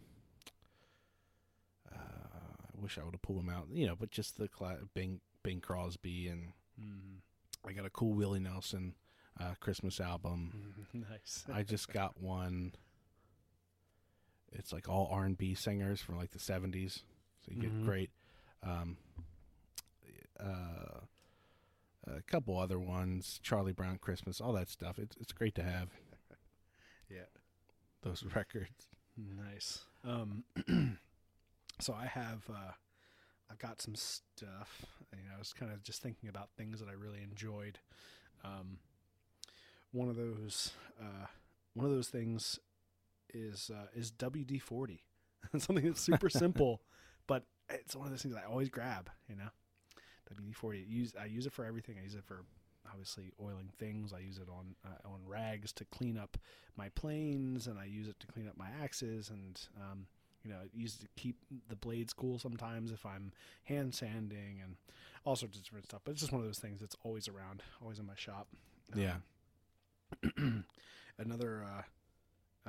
[1.93, 4.79] Uh, I wish I would have pulled them out, you know, but just the cla-
[4.95, 7.69] Bing Bing Crosby and Mm-hmm.
[7.69, 8.95] I got a cool Willie Nelson
[9.39, 10.73] uh, Christmas album.
[10.95, 11.45] nice.
[11.53, 12.73] I just got one.
[14.53, 17.03] It's like all R and B singers from like the seventies,
[17.45, 17.85] so you get Mhm.
[17.85, 18.11] great.
[18.63, 18.97] Um,
[20.39, 21.01] uh,
[22.07, 24.99] a couple other ones, Charlie Brown Christmas, all that stuff.
[24.99, 25.89] It's it's great to have
[27.11, 27.29] yeah.
[28.03, 28.87] those records.
[29.17, 29.81] Nice.
[30.05, 30.45] Um,
[31.81, 32.73] so I have, uh,
[33.51, 34.87] I've got some stuff.
[35.13, 37.79] You know, I was kind of just thinking about things that I really enjoyed.
[38.45, 38.79] Um,
[39.93, 41.27] one of those, uh,
[41.75, 42.59] one of those things
[43.33, 45.03] is uh, is WD forty.
[45.59, 46.83] Something that's super simple,
[47.27, 49.11] but it's one of those things I always grab.
[49.29, 49.51] You know,
[50.35, 50.85] WD forty.
[50.89, 51.97] Use I use it for everything.
[51.99, 52.45] I use it for
[52.89, 54.13] obviously oiling things.
[54.13, 56.37] I use it on uh, on rags to clean up
[56.77, 60.07] my planes, and I use it to clean up my axes, and um,
[60.45, 61.37] you know, I use it to keep
[61.69, 63.33] the blades cool sometimes if I'm
[63.65, 64.77] hand sanding and
[65.25, 66.01] all sorts of different stuff.
[66.05, 68.49] But it's just one of those things that's always around, always in my shop.
[68.95, 69.17] Yeah.
[70.39, 70.65] Um,
[71.19, 71.83] another, uh,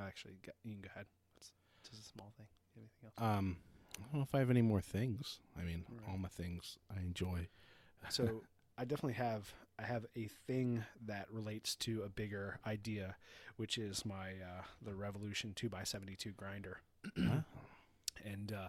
[0.00, 0.34] actually,
[0.64, 1.06] you can go ahead.
[1.38, 1.50] It's
[1.90, 2.46] just a small thing.
[2.76, 3.38] Anything else?
[3.38, 3.56] Um,
[3.98, 5.38] I don't know if I have any more things.
[5.58, 6.08] I mean, Right.
[6.10, 7.48] all my things I enjoy.
[8.08, 8.42] so
[8.78, 13.16] I definitely have I have a thing that relates to a bigger idea,
[13.56, 16.78] which is my uh, the Revolution two x seventy two grinder,
[17.16, 18.68] and uh,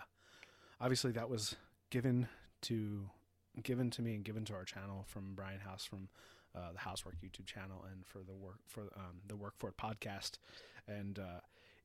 [0.82, 1.55] obviously that was
[1.89, 2.28] given
[2.63, 3.09] to
[3.61, 6.09] given to me and given to our channel from Brian House from
[6.55, 9.78] uh, the Housework YouTube channel and for the work for um, the Work for It
[9.78, 10.38] podcast,
[10.88, 11.39] and uh,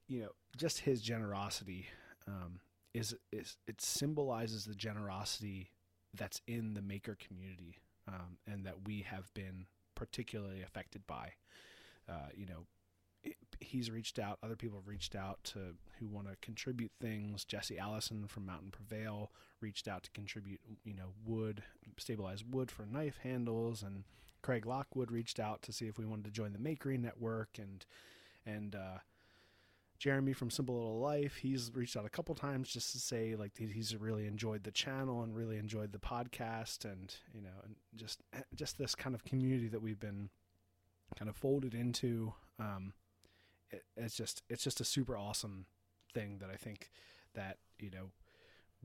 [0.06, 1.86] you know just his generosity
[2.26, 2.60] um,
[2.94, 5.70] is is it symbolizes the generosity
[6.14, 7.76] that's in the maker community
[8.06, 11.32] um, and that we have been particularly affected by.
[12.08, 12.66] Uh, you know,
[13.22, 14.38] it, he's reached out.
[14.42, 17.44] Other people have reached out to who want to contribute things.
[17.44, 19.30] Jesse Allison from Mountain Prevail
[19.60, 20.60] reached out to contribute.
[20.84, 21.62] You know, wood,
[21.98, 24.04] stabilized wood for knife handles, and
[24.42, 27.84] Craig Lockwood reached out to see if we wanted to join the Makery Network, and
[28.46, 28.98] and uh,
[29.98, 33.52] Jeremy from Simple Little Life, he's reached out a couple times just to say like
[33.56, 38.22] he's really enjoyed the channel and really enjoyed the podcast, and you know, and just
[38.54, 40.30] just this kind of community that we've been
[41.16, 42.32] kind of folded into.
[42.60, 42.92] Um,
[43.70, 45.66] it, it's just it's just a super awesome
[46.14, 46.90] thing that I think
[47.34, 48.10] that you know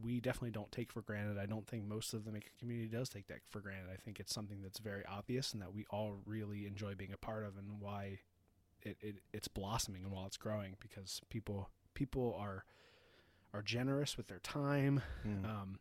[0.01, 1.37] we definitely don't take for granted.
[1.37, 3.89] I don't think most of the maker community does take that for granted.
[3.93, 7.17] I think it's something that's very obvious and that we all really enjoy being a
[7.17, 8.19] part of, and why
[8.85, 12.65] it, it it's blossoming and while it's growing because people people are
[13.53, 15.01] are generous with their time.
[15.25, 15.45] Mm.
[15.45, 15.79] Um,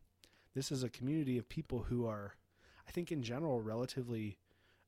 [0.55, 2.35] this is a community of people who are,
[2.87, 4.39] I think, in general, relatively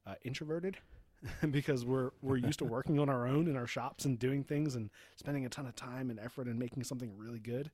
[0.06, 0.76] uh, introverted
[1.50, 4.74] because we're we're used to working on our own in our shops and doing things
[4.74, 7.70] and spending a ton of time and effort and making something really good.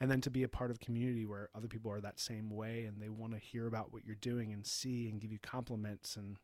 [0.00, 2.84] And then to be a part of community where other people are that same way
[2.84, 6.14] and they want to hear about what you're doing and see and give you compliments
[6.14, 6.38] and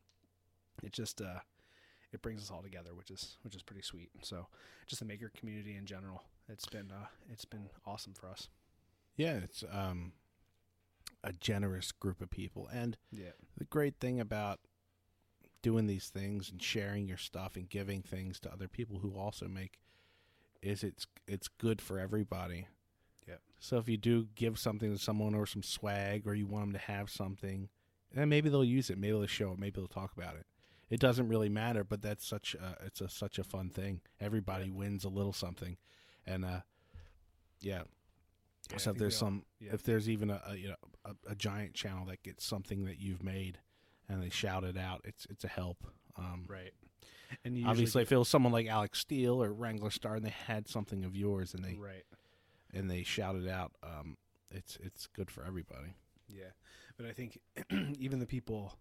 [0.82, 1.38] it just uh,
[2.14, 4.10] it brings us all together, which is which is pretty sweet.
[4.22, 4.46] So
[4.86, 8.48] just the maker community in general, it's been uh, it's been awesome for us.
[9.16, 10.12] Yeah, it's um,
[11.22, 13.32] a generous group of people, and Yeah.
[13.58, 14.60] the great thing about
[15.62, 19.48] doing these things and sharing your stuff and giving things to other people who also
[19.48, 19.80] make
[20.62, 22.68] is it's it's good for everybody.
[23.26, 23.40] Yep.
[23.58, 26.72] So if you do give something to someone or some swag or you want them
[26.74, 27.68] to have something,
[28.12, 30.46] then maybe they'll use it, maybe they'll show it, maybe they'll talk about it.
[30.91, 34.01] It doesn't really matter, but that's such a, it's a such a fun thing.
[34.20, 35.76] Everybody wins a little something,
[36.26, 36.61] and uh,
[37.61, 37.82] yeah.
[38.70, 39.70] Yeah, so if there's we all- some, yeah.
[39.74, 42.99] if there's even a, a you know a, a giant channel that gets something that
[42.99, 43.59] you've made,
[44.09, 45.85] and they shout it out, it's it's a help.
[46.16, 46.72] Um, Right.
[47.45, 50.35] And usually Obviously, if it was someone like Alex Steele or Wrangler Star, and they
[50.47, 52.05] had something of yours, and they right.
[52.72, 54.16] and they shouted out, um,
[54.51, 55.97] it's it's good for everybody.
[56.28, 56.53] Yeah.
[56.97, 57.41] But I think
[57.99, 58.72] even the people,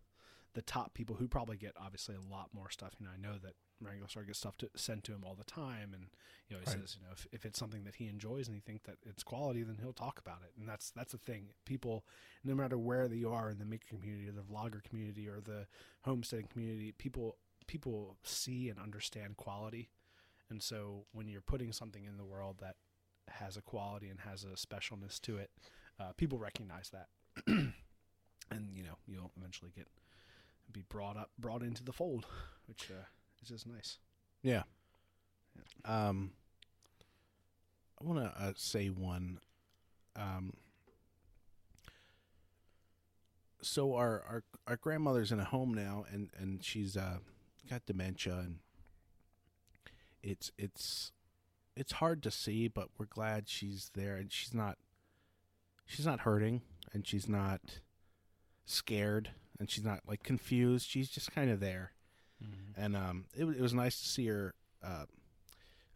[0.54, 2.94] the top people who probably get obviously a lot more stuff.
[3.00, 5.44] You know, I know that Wrangler Star gets stuff to, sent to him all the
[5.44, 6.06] time, and
[6.48, 6.80] you know he Right.
[6.80, 9.24] says, you know, if, if it's something that he enjoys and he thinks that it's
[9.24, 10.52] quality, then he'll talk about it.
[10.60, 11.50] And that's that's the thing.
[11.66, 12.06] People,
[12.44, 15.68] no matter where they are in the maker community, or the vlogger community, or the
[16.04, 17.38] homesteading community, people
[17.68, 19.90] people see and understand quality.
[20.50, 22.76] And so when you're putting something in the world that
[23.30, 25.50] has a quality and has a specialness to it,
[26.00, 27.08] uh, people recognize that,
[27.48, 27.74] and
[28.76, 29.88] you know you'll eventually get
[30.72, 32.26] be brought up brought into the fold,
[32.68, 33.06] which uh,
[33.42, 33.98] is just nice.
[34.42, 34.64] Yeah.
[35.86, 36.32] Um,
[38.02, 39.40] I want to uh, say one.
[40.16, 40.54] Um,
[43.62, 47.18] so our, our our grandmother's in a home now, and and she's uh
[47.70, 48.60] got dementia, and
[50.22, 51.12] it's it's
[51.76, 54.78] it's hard to see, but we're glad she's there, and she's not
[55.86, 56.62] she's not hurting,
[56.92, 57.80] and she's not
[58.66, 60.88] scared, and she's not like confused.
[60.90, 61.92] She's just kind of there,
[62.78, 64.54] and um, it, it was nice to see her.
[64.84, 65.06] Uh,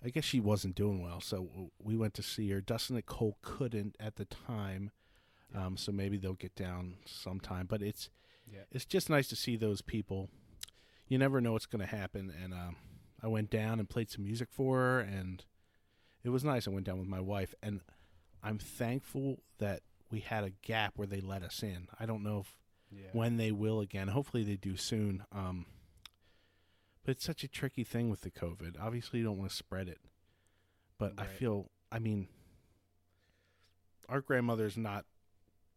[0.05, 2.61] I guess she wasn't doing well, so we went to see her.
[2.61, 4.91] Dustin and Cole couldn't at the time,
[5.55, 7.65] um, so maybe they'll get down sometime.
[7.67, 8.09] But it's
[8.51, 8.61] Yeah.
[8.71, 10.29] it's just nice to see those people.
[11.07, 12.75] You never know what's going to happen, and um,
[13.23, 15.43] I went down and played some music for her, and
[16.23, 16.67] it was nice.
[16.67, 17.81] I went down with my wife, and
[18.43, 19.81] I'm thankful that
[20.11, 21.87] we had a gap where they let us in.
[21.99, 22.55] I don't know if
[22.91, 23.07] Yeah.
[23.13, 24.07] when they will again.
[24.09, 25.23] Hopefully they do soon.
[25.31, 25.65] Um,
[27.03, 28.75] but it's such a tricky thing with the COVID.
[28.81, 29.99] Obviously, you don't want to spread it.
[30.97, 32.27] But I feel, I mean,
[34.09, 35.05] our grandmother's not,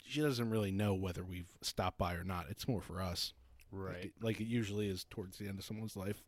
[0.04, 2.46] she doesn't really know whether we've stopped by or not.
[2.48, 3.32] It's more for us.
[3.72, 4.04] Like Right.
[4.06, 6.22] it, like it usually is towards the end of someone's life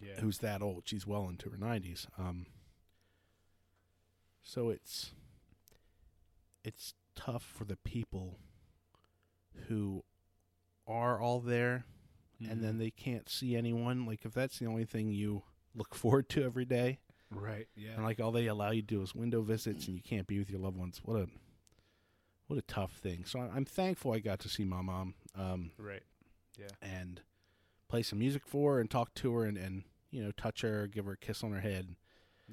[0.00, 0.20] Yeah.
[0.20, 0.82] who's that old.
[0.86, 2.06] She's well into her 90s.
[2.18, 2.46] Um,
[4.42, 5.12] so it's
[6.64, 8.38] it's tough for the people
[9.68, 10.04] who
[10.86, 11.84] are all there
[12.48, 14.04] and then they can't see anyone.
[14.04, 15.42] Like if that's the only thing you
[15.74, 16.98] look forward to every day,
[17.30, 17.68] Right.
[17.76, 17.92] Yeah.
[17.94, 20.38] and like all they allow you to do is window visits, and you can't be
[20.38, 21.00] with your loved ones.
[21.04, 21.28] What a
[22.48, 23.24] what a tough thing.
[23.24, 25.14] So I'm thankful I got to see my mom.
[25.38, 26.02] Um, right.
[26.58, 26.66] Yeah.
[26.82, 27.20] And
[27.88, 30.86] play some music for her and talk to her and, and you know touch her
[30.86, 31.94] give her a kiss on her head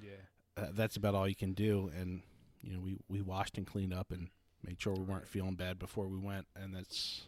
[0.02, 0.12] Yeah.
[0.56, 2.22] uh, that's about all you can do and
[2.62, 4.30] you know we, we washed and cleaned up and
[4.66, 7.24] made sure we weren't feeling bad before we went and that's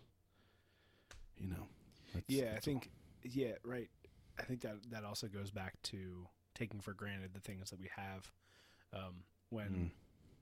[1.37, 1.67] you know
[2.13, 2.89] that's, Yeah, I that's think
[3.23, 3.89] yeah, right.
[4.39, 7.89] I think that that also goes back to taking for granted the things that we
[7.95, 8.31] have.
[8.93, 9.91] Um, when Mm.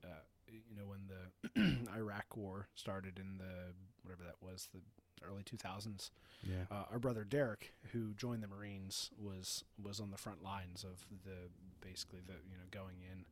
[0.04, 3.72] uh, you know when the Iraq War started in the
[4.02, 4.80] whatever that was the
[5.26, 6.10] early 2000s,
[6.42, 10.84] yeah uh, our brother Derek, who joined the Marines, was was on the front lines
[10.84, 11.50] of the
[11.86, 13.24] basically the you know going in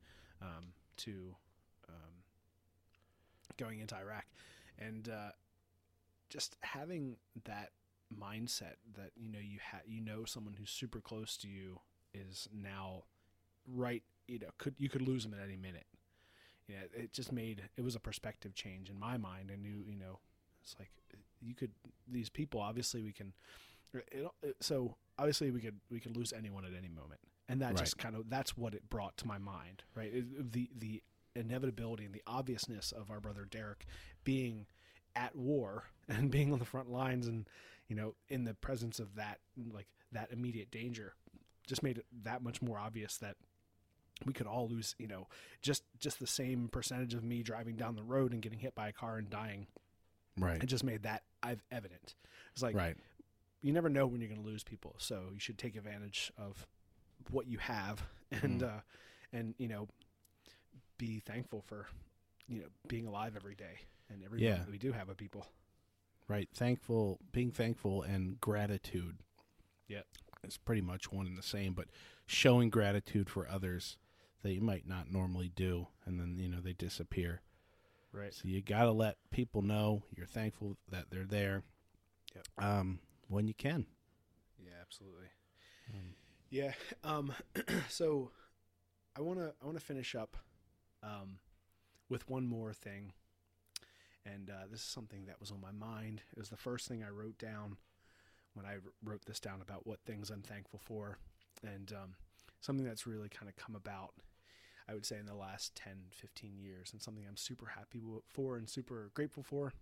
[0.43, 1.35] um, to
[1.89, 2.18] um,
[3.59, 4.25] going into Iraq,
[4.79, 5.31] and uh,
[6.31, 7.71] just having that
[8.19, 11.79] mindset that you know you ha- you know someone who's super close to you
[12.15, 13.03] is now
[13.67, 15.87] right you know could you could lose them at any minute.
[16.69, 19.51] Yeah, it just made it was a perspective change in my mind.
[19.51, 20.19] and knew you know
[20.63, 20.91] it's like
[21.41, 21.71] you could
[22.07, 23.33] these people obviously we can
[23.95, 27.75] it, it- so obviously we could we could lose anyone at any moment and that
[27.77, 31.03] just kind of that's what it brought to my mind right It- the the
[31.39, 33.87] inevitability and the obviousness of our brother Derek
[34.25, 34.67] being
[35.17, 37.49] at war and being on the front lines and
[37.89, 39.39] you know in the presence of that
[39.73, 41.15] like that immediate danger
[41.67, 43.37] just made it that much more obvious that
[44.27, 45.27] we could all lose you know
[45.63, 48.89] just just the same percentage of me driving down the road and getting hit by
[48.89, 49.67] a car and dying
[50.39, 52.15] right it just made that i've evident.
[52.53, 52.97] It's like right
[53.63, 56.65] you never know when you're going to lose people, so you should take advantage of
[57.33, 58.77] what you have, and Mhm.
[58.77, 58.81] uh,
[59.33, 59.89] and you know,
[60.99, 61.87] be thankful for
[62.49, 63.79] you know being alive every day
[64.11, 64.57] and every Yeah.
[64.59, 65.47] that we do have with people.
[66.29, 69.19] right thankful being thankful and gratitude
[69.87, 70.03] Yeah,
[70.45, 71.87] it's pretty much one and the same but
[72.27, 73.97] showing gratitude for others
[74.43, 77.41] that you might not normally do and then you know they disappear
[78.11, 78.33] Right.
[78.33, 81.63] So you got to let people know you're thankful that they're there.
[82.35, 82.47] Yep.
[82.57, 83.85] Um, when you can.
[84.59, 85.27] Yeah, absolutely.
[86.49, 86.73] Yeah.
[87.05, 87.35] Um,
[87.91, 88.31] so
[89.15, 90.39] I want to I want to finish up
[91.03, 91.39] um,
[92.09, 93.13] with one more thing,
[94.25, 96.23] and uh, this is something that was on my mind.
[96.33, 97.77] It was the first thing I wrote down
[98.55, 101.19] when I wrote this down about what things I'm thankful for,
[101.63, 102.15] and um,
[102.61, 104.15] something that's really kind of come about.
[104.89, 108.57] I would say in the last 10, 15 years, and something I'm super happy for
[108.57, 109.73] and super grateful for,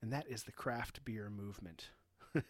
[0.00, 1.88] and that is the craft beer movement.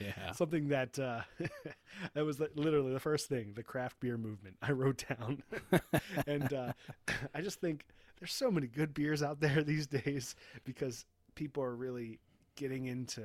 [0.00, 0.32] Yeah.
[0.32, 1.20] something that uh,
[2.14, 5.42] that was literally the first thing the craft beer movement i wrote down
[6.26, 6.72] and uh,
[7.34, 7.84] i just think
[8.18, 11.04] there's so many good beers out there these days because
[11.34, 12.18] people are really
[12.56, 13.22] getting into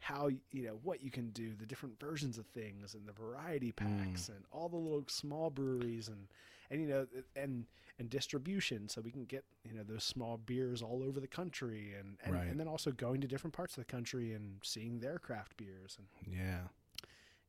[0.00, 3.70] how you know what you can do the different versions of things and the variety
[3.72, 6.26] packs and all the little small breweries and
[6.70, 7.06] and you know
[7.36, 7.66] and
[7.98, 11.94] and distribution so we can get you know those small beers all over the country
[11.98, 12.46] and and, Right.
[12.48, 15.96] and then also going to different parts of the country and seeing their craft beers
[15.98, 16.68] and Yeah.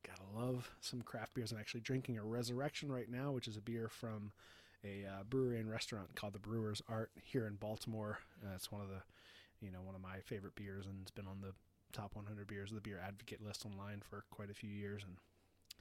[0.03, 1.51] Gotta love some craft beers.
[1.51, 4.31] I'm actually drinking a Resurrection right now, which is a beer from
[4.83, 8.17] a uh, brewery and restaurant called the Brewer's Art here in Baltimore.
[8.43, 9.03] Uh, it's one of the,
[9.63, 11.53] you know, one of my favorite beers, and it's been on the
[11.93, 15.03] top 100 beers of the Beer Advocate list online for quite a few years.
[15.03, 15.17] And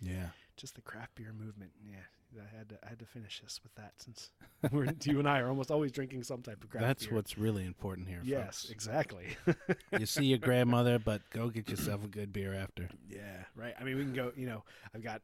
[0.00, 0.28] Yeah.
[0.56, 1.70] just the craft beer movement.
[1.84, 1.98] Yeah,
[2.42, 4.30] I had to I had to finish this with that since
[4.72, 7.14] we're, you and I are almost always drinking some type of craft That's beer.
[7.16, 8.70] what's really important here, yes, folks.
[8.70, 9.36] exactly.
[9.98, 12.88] you see your grandmother, but go get yourself a good beer after.
[13.08, 13.74] yeah, right.
[13.80, 14.32] I mean, we can go.
[14.36, 15.22] You know, I've got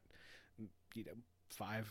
[0.95, 1.13] you know
[1.49, 1.87] five.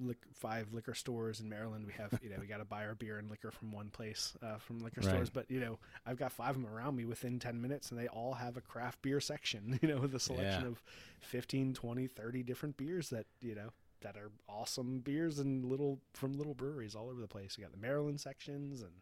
[0.00, 1.84] Lic- five liquor stores in Maryland.
[1.86, 4.36] We have, you know, we got to buy our beer and liquor from one place,
[4.42, 5.10] uh, from liquor Right.
[5.10, 5.28] stores.
[5.30, 8.06] But you know, I've got five of them around me within ten minutes, and they
[8.08, 9.78] all have a craft beer section.
[9.82, 10.68] You know, with a selection Yeah.
[10.68, 10.82] of
[11.20, 13.70] 15, 20, 30 different beers that you know
[14.02, 17.56] that are awesome beers and little from little breweries all over the place.
[17.58, 18.92] We got the Maryland sections, and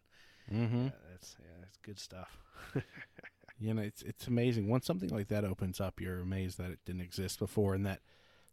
[0.51, 0.87] Mm-hmm.
[0.87, 2.37] uh, it's yeah, it's good stuff.
[3.59, 4.67] You know, it's it's amazing.
[4.69, 8.01] Once something like that opens up, you're amazed that it didn't exist before, and that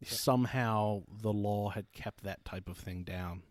[0.02, 3.42] somehow the law had kept that type of thing down.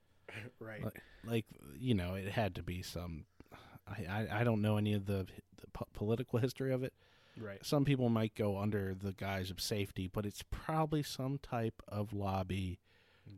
[0.60, 0.82] right.
[0.84, 1.46] Like, like
[1.78, 3.24] you know, it had to be some.
[3.86, 5.26] I I, I don't know any of the,
[5.60, 6.92] the po- political history of it.
[7.40, 7.64] Right.
[7.64, 12.12] Some people might go under the guise of safety, but it's probably some type of
[12.12, 12.78] lobby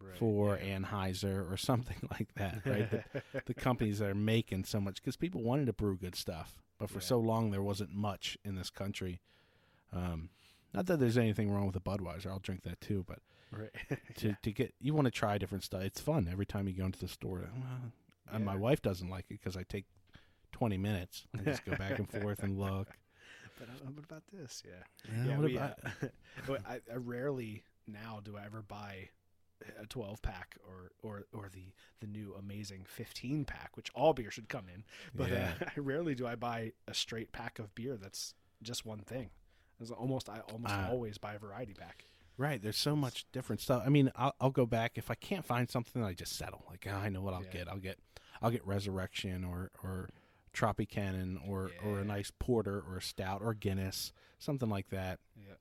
[0.02, 0.16] Right.
[0.18, 2.90] for Anheuser or something like that, right?
[2.90, 3.04] the,
[3.46, 6.88] the companies that are making so much because people wanted to brew good stuff, but
[6.88, 7.04] for Yeah.
[7.04, 9.20] so long there wasn't much in this country.
[9.92, 10.30] Um,
[10.74, 13.20] not that there's anything wrong with a Budweiser, I'll drink that too, but
[13.50, 13.70] Right.
[14.16, 15.82] to to get you want to try different stuff.
[15.82, 17.48] It's fun every time you go into the store.
[17.54, 17.92] Well,
[18.32, 19.84] and my wife doesn't like it because I take
[20.50, 22.88] twenty minutes and just go back and forth and look.
[23.58, 24.62] But uh, what about this?
[24.66, 24.82] Yeah.
[25.16, 25.36] Yeah, yeah.
[25.36, 29.10] what we, about- uh, I, I rarely now do I ever buy
[29.80, 34.32] a 12 pack or or or the the new amazing 15 pack, which all beer
[34.32, 34.82] should come in.
[35.14, 35.52] But Yeah.
[35.60, 39.30] uh, I rarely do I buy a straight pack of beer that's just one thing.
[39.80, 42.06] It's almost I almost Uh, always buy a variety pack.
[42.36, 43.82] Right, there's so much different stuff.
[43.86, 46.02] I mean, I'll, I'll go back if I can't find something.
[46.02, 46.64] I just settle.
[46.68, 47.50] Like oh, I know what I'll Yeah.
[47.52, 47.68] get.
[47.68, 47.98] I'll get,
[48.42, 50.08] I'll get Resurrection or or
[50.52, 55.20] Tropicana or or a nice porter or a stout or Guinness, something like that.
[55.36, 55.54] Yeah.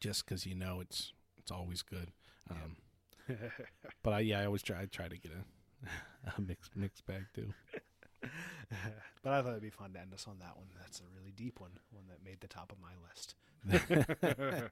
[0.00, 2.10] Just because you know it's it's always good.
[2.50, 2.76] Um,
[4.02, 5.88] but I yeah, I always try I try to get a,
[6.36, 7.52] a mixed mixed bag too.
[9.22, 10.66] but I thought it'd be fun to end us on that one.
[10.80, 13.34] That's a really deep one, one that made the top of my list.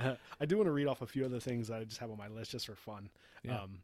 [0.40, 2.18] I do want to read off a few other things that I just have on
[2.18, 3.10] my list just for fun.
[3.42, 3.62] Yeah.
[3.62, 3.80] Um,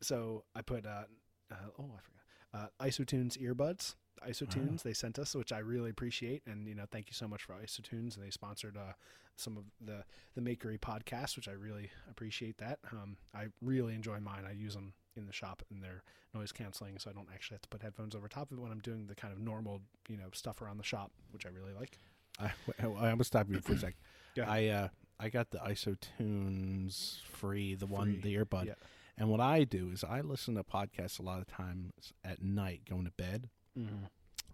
[0.00, 1.04] so I put, uh,
[1.50, 2.18] uh, oh, I forgot,
[2.54, 3.94] uh, Isotunes earbuds.
[4.26, 7.44] Isotunes they sent us, which I really appreciate, and you know, thank you so much
[7.44, 8.16] for Isotunes.
[8.16, 8.94] And they sponsored uh,
[9.36, 10.02] some of the
[10.34, 12.58] the Makery podcast, which I really appreciate.
[12.58, 14.44] That um, I really enjoy mine.
[14.48, 16.02] I use them in the shop, and they're
[16.34, 18.70] noise canceling, so I don't actually have to put headphones over top of it when
[18.72, 21.72] I'm doing the kind of normal, you know, stuff around the shop, which I really
[21.74, 21.98] like.
[22.40, 22.46] I,
[22.80, 23.94] I, I'm gonna stop you for a sec.
[24.36, 24.48] Ahead.
[24.48, 24.88] I uh
[25.20, 28.66] I got the IsoTunes free, the one Free, the earbud.
[28.66, 28.74] yeah.
[29.16, 32.82] And what I do is I listen to podcasts a lot of times at night
[32.88, 33.48] going to bed.
[33.76, 34.04] Mm-hmm.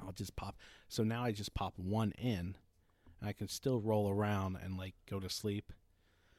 [0.05, 0.57] I'll just pop.
[0.89, 2.57] So now I just pop one in,
[3.21, 5.71] and I can still roll around and like go to sleep.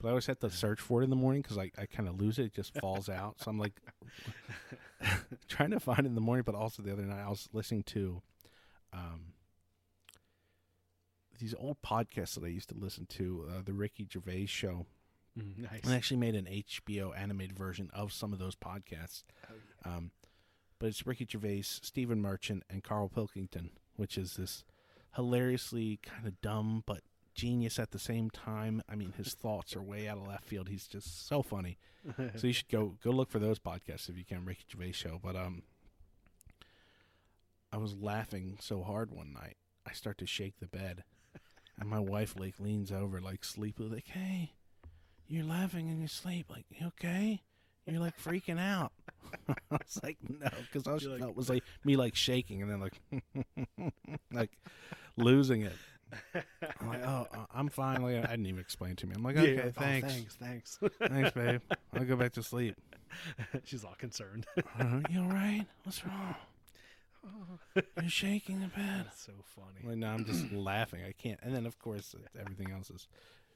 [0.06, 2.08] But I always have to search for it in the morning because I, I kind
[2.08, 2.46] of lose it.
[2.46, 3.38] It just falls out.
[3.40, 3.74] So I'm like
[5.48, 6.44] trying to find it in the morning.
[6.46, 8.22] But also the other night I was listening to
[8.94, 9.34] um,
[11.40, 14.86] these old podcasts that I used to listen to, uh, the Ricky Gervais show.
[15.36, 15.82] nice.
[15.88, 19.24] I actually made an HBO animated version of some of those podcasts.
[19.86, 20.12] Um,
[20.78, 24.66] but it's Ricky Gervais, Stephen Merchant, and Karl Pilkington, which is this
[25.16, 27.00] hilariously kind of dumb but
[27.36, 28.82] genius at the same time.
[28.90, 30.70] I mean, his thoughts are way out of left field.
[30.70, 31.78] He's just so funny.
[32.36, 34.46] so you should go go look for those podcasts if you can.
[34.46, 35.20] Ricky Gervais show.
[35.22, 35.64] But um,
[37.72, 41.04] I was laughing so hard one night, I start to shake the bed,
[41.80, 44.54] and my wife like leans over like sleepily, like, "Hey,
[45.28, 46.48] you're laughing in your sleep.
[46.50, 47.42] Like, you okay?
[47.86, 48.94] You're like freaking out."
[49.50, 52.72] I was like, "No," because all she like- felt was like me like shaking and
[52.72, 53.94] then like
[54.32, 54.52] like
[55.18, 55.76] losing it.
[56.80, 58.18] I'm like, "Oh, uh, I'm finally.
[58.18, 59.14] I didn't even explain it to me.
[59.16, 60.80] I'm like, "Okay, oh, thanks, thanks, thanks.
[61.00, 61.62] thanks, babe.
[61.94, 62.76] I'll go back to sleep."
[63.64, 64.46] She's all concerned.
[64.80, 65.66] Uh, you all right?
[65.84, 66.36] What's wrong?
[67.76, 69.06] You're shaking the bed.
[69.06, 69.80] That's so funny.
[69.84, 71.02] Well, no, I'm just laughing.
[71.08, 71.40] I can't.
[71.42, 73.08] And then, of course, everything else is.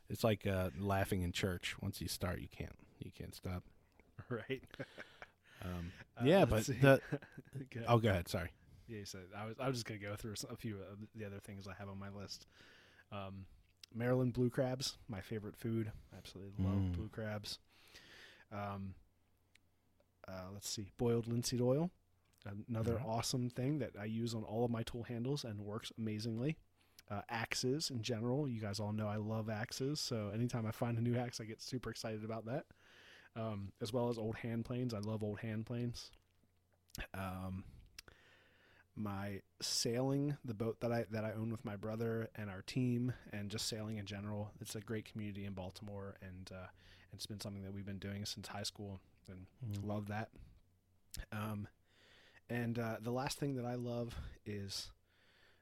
[0.09, 1.75] It's like uh, laughing in church.
[1.81, 2.73] Once you start, you can't.
[2.99, 3.63] You can't stop.
[4.29, 4.63] Right.
[5.63, 6.73] Um, Uh, yeah, but see.
[6.73, 6.99] the.
[7.73, 8.27] Go- Oh, go ahead.
[8.27, 8.49] Sorry.
[8.89, 11.39] Yeah, so I was I was just gonna go through a few of the other
[11.39, 12.47] things I have on my list.
[13.11, 13.45] Um,
[13.93, 15.91] Maryland blue crabs, my favorite food.
[16.17, 16.95] Absolutely love Mm.
[16.95, 17.59] blue crabs.
[18.51, 18.95] Um,
[20.27, 21.91] uh, let's see, boiled linseed oil,
[22.67, 23.05] another Yeah.
[23.05, 26.57] awesome thing that I use on all of my tool handles and works amazingly.
[27.09, 30.97] Uh, axes in general, you guys all know I love axes, so anytime I find
[30.97, 32.65] a new axe, I get super excited about that.
[33.35, 36.11] Um, as well as old hand planes, I love old hand planes.
[37.13, 37.63] Um,
[38.99, 43.13] my sailing, the boat that I that I own with my brother and our team,
[43.31, 44.51] and just sailing in general.
[44.59, 46.67] It's a great community in Baltimore, and uh,
[47.13, 49.47] it's been something that we've been doing since high school, and
[49.83, 50.29] love that.
[51.31, 51.67] Um,
[52.49, 54.91] and uh, the last thing that I love is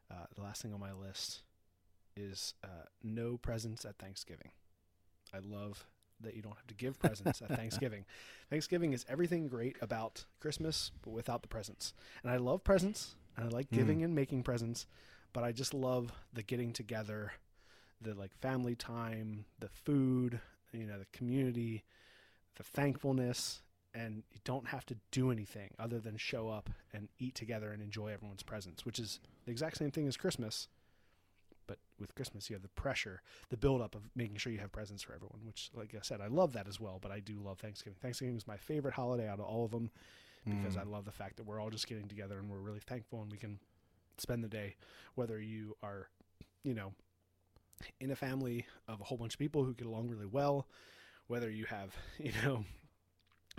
[0.09, 1.43] uh, the last thing on my list
[2.15, 4.51] is uh, no presents at Thanksgiving.
[5.33, 5.85] I love
[6.21, 8.05] that you don't have to give presents at Thanksgiving.
[8.49, 11.93] Thanksgiving is everything great about Christmas, but without the presents.
[12.23, 13.75] And I love presents, and I like hmm.
[13.75, 14.87] giving and making presents,
[15.33, 17.31] but I just love the getting together,
[18.01, 20.39] the like family time, the food,
[20.73, 21.83] you know, the community,
[22.55, 23.61] the thankfulness,
[23.93, 27.81] and you don't have to do anything other than show up and eat together and
[27.81, 30.67] enjoy everyone's presence, which is the exact same thing as Christmas.
[31.67, 35.03] But with Christmas, you have the pressure, the buildup of making sure you have presents
[35.03, 36.99] for everyone, which, like I said, I love that as well.
[37.01, 37.97] But I do love Thanksgiving.
[38.01, 39.89] Thanksgiving is my favorite holiday out of all of them
[40.49, 40.81] because mm.
[40.81, 43.31] I love the fact that we're all just getting together and we're really thankful and
[43.31, 43.59] we can
[44.17, 44.75] spend the day,
[45.15, 46.09] whether you are,
[46.63, 46.93] you know,
[47.99, 50.67] in a family of a whole bunch of people who get along really well,
[51.27, 52.63] whether you have, you know,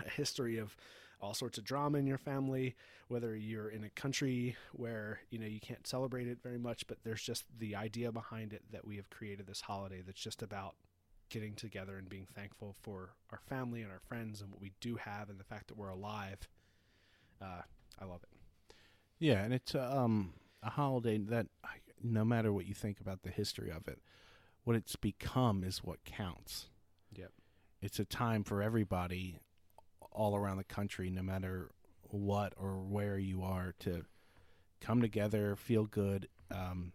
[0.05, 0.75] a history of
[1.21, 2.75] all sorts of drama in your family,
[3.09, 6.97] whether you're in a country where, you know, you can't celebrate it very much, but
[7.03, 10.75] there's just the idea behind it that we have created this holiday that's just about
[11.29, 14.95] getting together and being thankful for our family and our friends and what we do
[14.95, 16.47] have and the fact that we're alive.
[17.41, 17.61] Uh,
[17.99, 18.29] I love it.
[19.19, 20.33] Yeah, and it's um,
[20.63, 23.99] a holiday that, I- no matter what you think about the history of it,
[24.63, 26.67] what it's become is what counts.
[27.15, 27.31] Yep.
[27.81, 29.39] It's a time for everybody
[30.11, 31.71] all around the country, no matter
[32.03, 34.05] what or where you are, to
[34.81, 36.93] come together, feel good, um,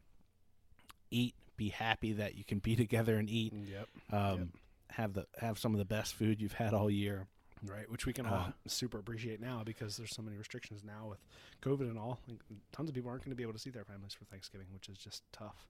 [1.10, 3.52] eat, be happy that you can be together and eat.
[3.54, 3.88] Yep.
[4.12, 4.52] Um,
[4.90, 7.26] Have the have some of the best food you've had all year.
[7.62, 11.18] Right, which we can all super appreciate now because there's so many restrictions now with
[11.62, 12.18] COVID and all.
[12.28, 12.38] Like,
[12.72, 14.88] tons of people aren't going to be able to see their families for Thanksgiving, which
[14.90, 15.66] is just tough.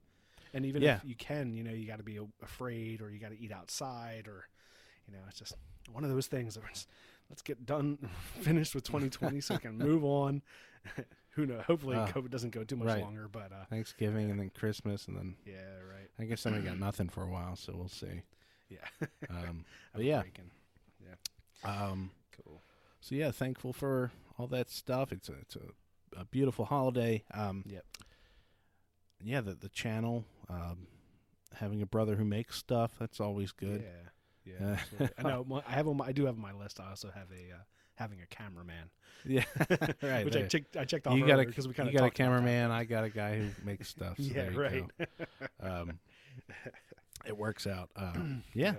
[0.53, 0.97] And even Yeah.
[0.97, 3.51] if you can, you know, you got to be afraid or you got to eat
[3.53, 4.47] outside or,
[5.07, 5.53] you know, it's just
[5.91, 6.55] one of those things.
[6.55, 6.63] That
[7.29, 8.09] let's, get done,
[8.41, 10.41] finished with 2020 so we can move on.
[11.31, 11.63] Who knows?
[11.65, 13.01] Hopefully, Ah, COVID doesn't go too much right.
[13.01, 15.53] longer, but uh, Thanksgiving and then Christmas and then yeah,
[15.89, 16.09] right.
[16.19, 18.21] I guess we got nothing for a while, so we'll see.
[18.69, 18.77] Yeah.
[19.29, 20.51] Um, but yeah, break and- yeah.
[21.63, 22.11] Um,
[22.43, 22.61] Cool.
[22.99, 25.11] so yeah, thankful for all that stuff.
[25.11, 27.23] It's a it's a, a beautiful holiday.
[27.33, 27.85] Um, Yep.
[29.23, 30.87] yeah, the the channel, um,
[31.55, 33.83] having a brother who makes stuff, that's always good.
[33.83, 34.09] Yeah.
[34.59, 34.77] Yeah.
[34.99, 35.07] Uh.
[35.17, 35.63] I know.
[35.67, 36.79] I have on my, I do have on my list.
[36.79, 37.59] I also have a uh,
[37.95, 38.89] having a cameraman.
[39.25, 39.43] Yeah,
[40.03, 40.23] right.
[40.25, 40.77] which I checked.
[40.77, 42.69] I checked off you got a because we kind of got a cameraman.
[42.71, 44.17] I got a guy who makes stuff.
[44.17, 45.09] So Yeah, there you right.
[45.59, 45.99] Um,
[47.25, 47.89] it works out.
[47.95, 48.75] Um, yeah,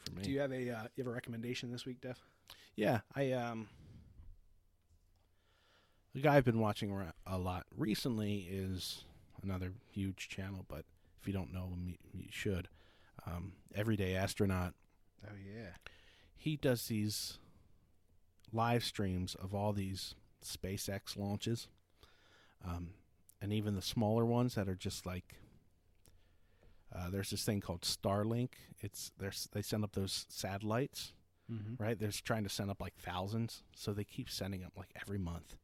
[0.00, 0.22] it for me.
[0.22, 2.18] Do you have a uh, you have a recommendation this week, Dev?
[2.76, 3.68] Yeah, I um
[6.14, 9.04] the guy I've been watching a lot recently is
[9.42, 10.84] another huge channel, but
[11.20, 12.68] if you don't know him, you, you should.
[13.26, 14.74] Um, Everyday Astronaut.
[15.26, 15.70] Oh yeah.
[16.36, 17.38] He does these
[18.52, 20.14] live streams of all these
[20.44, 21.68] SpaceX launches,
[22.64, 22.90] um,
[23.40, 25.34] and even the smaller ones that are just like.
[26.94, 28.50] Uh, there's this thing called Starlink.
[28.80, 31.12] It's there's they send up those satellites
[31.52, 31.82] Mm-hmm.
[31.82, 31.98] right?
[32.00, 35.56] They're trying to send up like thousands, so they keep sending them like every month,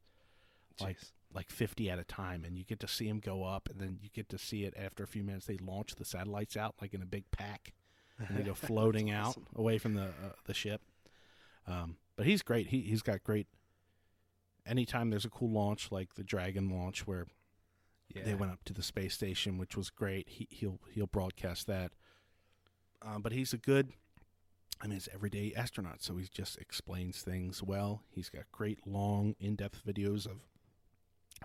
[0.79, 0.97] like
[1.33, 3.97] like fifty at a time, and you get to see them go up, and then
[3.99, 5.47] you get to see it after a few minutes.
[5.47, 7.73] They launch the satellites out like in a big pack,
[8.19, 10.81] and they go floating out away from the uh, the ship.
[11.67, 12.67] Um, but he's great.
[12.67, 13.47] He he's got great.
[14.67, 17.25] Anytime there's a cool launch like the Dragon launch where
[18.15, 18.23] yeah.
[18.23, 20.29] they went up to the space station, which was great.
[20.29, 21.91] He, he'll he'll broadcast that.
[23.03, 23.93] Um, but he's a good,
[24.79, 28.03] I mean, he's everyday astronaut, so he just explains things well.
[28.09, 30.37] He's got great long, in-depth videos of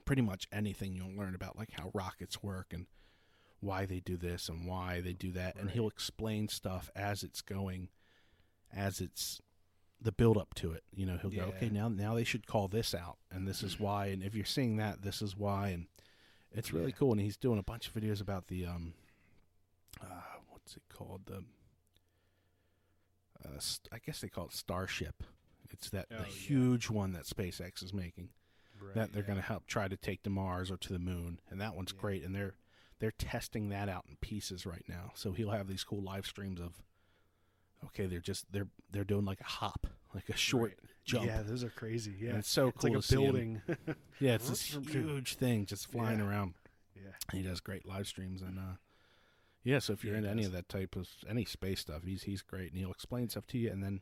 [0.05, 2.87] pretty much anything you'll learn about, like how rockets work and
[3.61, 7.41] why they do this and why they do that, and he'll explain stuff as it's
[7.41, 7.89] going,
[8.75, 9.41] as it's
[10.01, 10.83] the build up to it.
[10.95, 13.81] You know, he'll go, okay, now now they should call this out, and this is
[13.81, 15.87] why, and if you're seeing that, this is why, and
[16.57, 16.97] it's really Yeah.
[16.99, 17.13] cool.
[17.13, 18.95] And he's doing a bunch of videos about the um,
[20.01, 20.07] uh,
[20.49, 21.23] what's it called?
[21.27, 21.45] The
[23.45, 25.23] uh, st- I guess they call it Starship.
[25.71, 26.29] It's that Oh, the yeah.
[26.35, 28.31] huge one that SpaceX is making
[28.81, 29.27] Right, that they're yeah.
[29.27, 31.93] going to help try to take to Mars or to the moon, and that one's
[31.93, 32.23] great.
[32.25, 32.55] And they're
[32.99, 35.13] they're testing that out in pieces right now.
[35.15, 36.83] So he'll have these cool live streams of
[37.87, 40.91] okay, they're just they're they're doing like a hop, like a short Right.
[41.05, 41.27] jump.
[41.27, 42.15] Yeah, those are crazy.
[42.19, 43.23] Yeah, And it's so it's cool like a to see 'em.
[43.23, 43.63] building.
[44.21, 46.27] Yeah, it's this huge thing just flying Yeah.
[46.27, 46.55] around.
[46.95, 48.77] yeah, He does great live streams and uh
[49.63, 50.47] yeah, so if you're Yeah, into any does.
[50.49, 53.59] of that type of any space stuff, he's he's great and he'll explain stuff to
[53.59, 54.01] you and then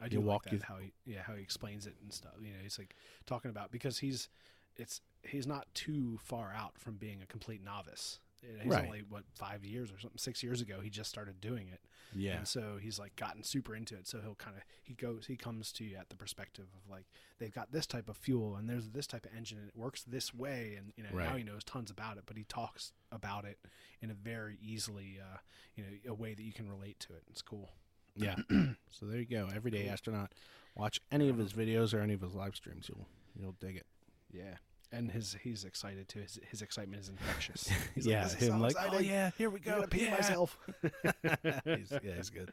[0.00, 2.12] I do He'll like walk that, you- how he yeah how he explains it and
[2.12, 2.34] stuff.
[2.40, 2.94] You know, he's like
[3.24, 4.28] talking about because he's
[4.76, 8.20] it's he's not too far out from being a complete novice.
[8.62, 8.84] He's Right.
[8.86, 10.80] only what five years or something, six years ago.
[10.80, 11.80] He just started doing it,
[12.14, 12.38] Yeah.
[12.38, 14.06] and so he's like gotten super into it.
[14.06, 17.06] So he'll kind of he goes he comes to you at the perspective of like
[17.38, 20.02] they've got this type of fuel and there's this type of engine and it works
[20.04, 23.44] this way, and you know now he knows tons about it, but he talks about
[23.44, 23.58] it
[24.00, 25.38] in a very easily uh,
[25.74, 27.22] you know a way that you can relate to it.
[27.30, 27.70] It's cool.
[28.14, 28.36] Yeah.
[28.90, 29.48] so there you go.
[29.54, 30.32] Everyday astronaut.
[30.74, 32.88] Watch any of his videos or any of his live streams.
[32.88, 33.06] You'll
[33.38, 33.86] you'll dig it.
[34.30, 34.56] Yeah.
[34.96, 36.20] And his he's excited too.
[36.20, 37.68] His, his excitement is infectious.
[37.94, 38.24] He's yeah.
[38.24, 39.86] "This him so like, oh yeah, here we I'm go.
[39.86, 40.58] pee yeah." myself.
[41.64, 42.50] he's, yeah, he's good.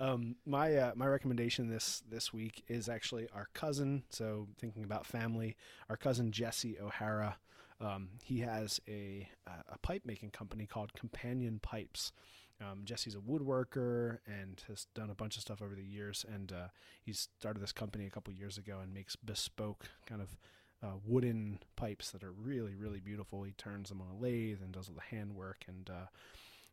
[0.00, 4.02] Um, my uh, my recommendation this this week is actually our cousin.
[4.10, 5.56] So thinking about family,
[5.88, 7.36] our cousin Jesse O'Hara.
[7.80, 12.12] Um, he has a uh, a pipe making company called Companion Pipes.
[12.60, 16.24] Um, Jesse's a woodworker and has done a bunch of stuff over the years.
[16.32, 16.68] And uh,
[17.02, 20.36] he started this company a couple years ago and makes bespoke kind of
[20.84, 23.42] uh, wooden pipes that are really really beautiful.
[23.42, 25.88] He turns them on a lathe and does all the handwork and.
[25.88, 26.06] Uh,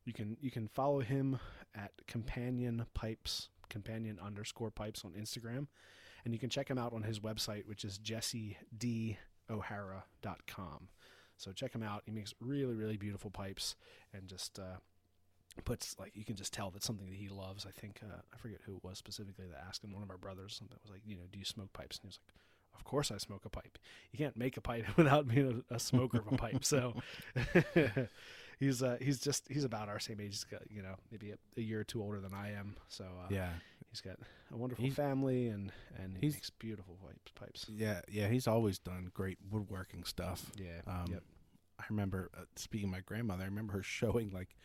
[0.05, 1.39] you can you can follow him
[1.75, 5.67] at companion pipes companion underscore pipes on instagram
[6.25, 9.17] and you can check him out on his website which is jessedohara.com
[11.37, 13.75] so check him out he makes really really beautiful pipes
[14.13, 14.77] and just uh,
[15.65, 18.37] puts like you can just tell that's something that he loves i think uh, i
[18.37, 21.01] forget who it was specifically that asked him one of our brothers something was like
[21.05, 22.33] you know do you smoke pipes and he was like
[22.75, 23.77] of course I smoke a pipe.
[24.11, 26.63] You can't make a pipe without being a, a smoker of a pipe.
[26.65, 26.95] So
[28.59, 30.29] he's uh, he's just he's about our same age.
[30.31, 32.75] He's got you know maybe a, a year or two older than I am.
[32.87, 33.49] So uh, Yeah.
[33.89, 34.17] he's got
[34.53, 35.71] a wonderful He's- family and
[36.01, 37.31] and he he's- makes beautiful pipes.
[37.35, 37.65] Pipes.
[37.69, 38.01] Yeah.
[38.09, 38.27] Yeah.
[38.27, 40.51] He's always done great woodworking stuff.
[40.55, 40.81] Yeah.
[40.87, 41.23] Um, yep.
[41.79, 43.43] I remember uh, speaking my grandmother.
[43.43, 44.55] I remember her showing like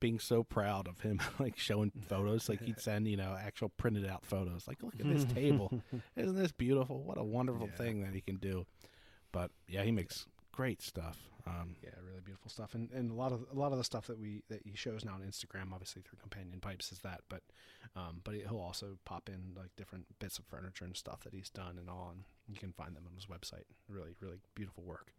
[0.00, 2.48] being so proud of him, like showing photos.
[2.48, 4.66] Like he'd send you know actual printed out photos.
[4.66, 5.72] Like look at this table,
[6.16, 7.02] isn't this beautiful?
[7.02, 7.76] What a wonderful Yeah.
[7.76, 8.66] thing that he can do.
[9.32, 11.18] But yeah, he makes great stuff.
[11.46, 14.06] Um, Yeah, really beautiful stuff, and and a lot of a lot of the stuff
[14.08, 17.20] that we that he shows now on Instagram, obviously through Companion Pipes, is that.
[17.28, 17.42] But
[17.96, 21.48] um, but he'll also pop in like different bits of furniture and stuff that he's
[21.50, 23.64] done and all, and you can find them on his website.
[23.88, 25.12] Really, really beautiful work.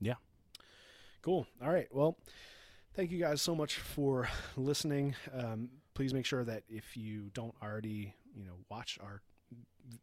[0.00, 0.14] Yeah.
[1.22, 1.46] Cool.
[1.62, 1.88] All right.
[1.90, 2.18] Well,
[2.96, 5.14] thank you guys so much for listening.
[5.38, 9.20] Um, please make sure that if you don't already, you know, watch our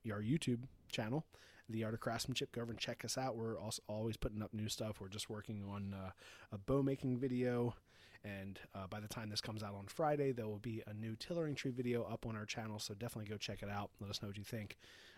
[0.09, 0.59] our YouTube
[0.89, 1.25] channel,
[1.67, 3.35] The Art of Craftsmanship, go over and check us out.
[3.35, 5.01] We're also always putting up new stuff.
[5.01, 6.11] We're just working on uh,
[6.53, 7.75] a bow making video.
[8.23, 11.17] And uh, by the time this comes out on Friday, there will be a new
[11.17, 12.79] tillering tree video up on our channel.
[12.79, 13.89] So definitely go check it out.
[13.99, 14.77] Let us know what you think.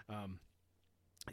[0.10, 0.40] Um,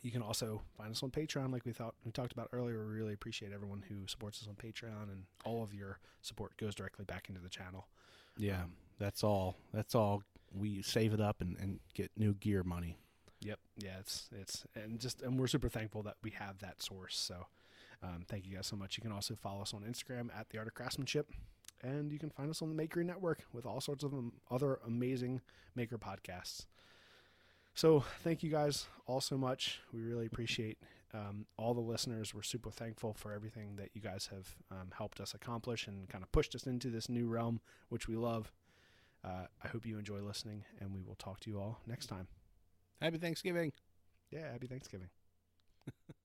[0.03, 2.85] you can also find us on Patreon, like we thought we talked about earlier.
[2.87, 6.75] We really appreciate everyone who supports us on Patreon, and all of your support goes
[6.75, 7.87] directly back into the channel.
[8.39, 9.57] yeah, Um, that's all.
[9.73, 10.23] That's all.
[10.55, 12.97] We save it up and, and get new gear money.
[13.41, 13.59] Yep.
[13.79, 13.99] Yeah.
[14.01, 17.17] It's it's and just and we're super thankful that we have that source.
[17.19, 17.47] So,
[18.03, 18.97] um, thank you guys so much.
[18.97, 21.31] You can also follow us on Instagram at the Art of Craftsmanship,
[21.83, 24.79] and you can find us on the Makery Network with all sorts of um, other
[24.87, 25.41] amazing
[25.75, 26.67] maker podcasts.
[27.75, 29.81] So, thank you guys all so much.
[29.93, 30.79] We really appreciate
[31.15, 32.35] um, all the listeners.
[32.35, 36.23] We're super thankful for everything that you guys have um, helped us accomplish and kind
[36.23, 38.53] of pushed us into this new realm, which we love.
[39.25, 42.27] Uh, I hope you enjoy listening, and we will talk to you all next time.
[43.01, 43.73] Happy Thanksgiving.
[44.31, 45.09] Yeah, happy Thanksgiving.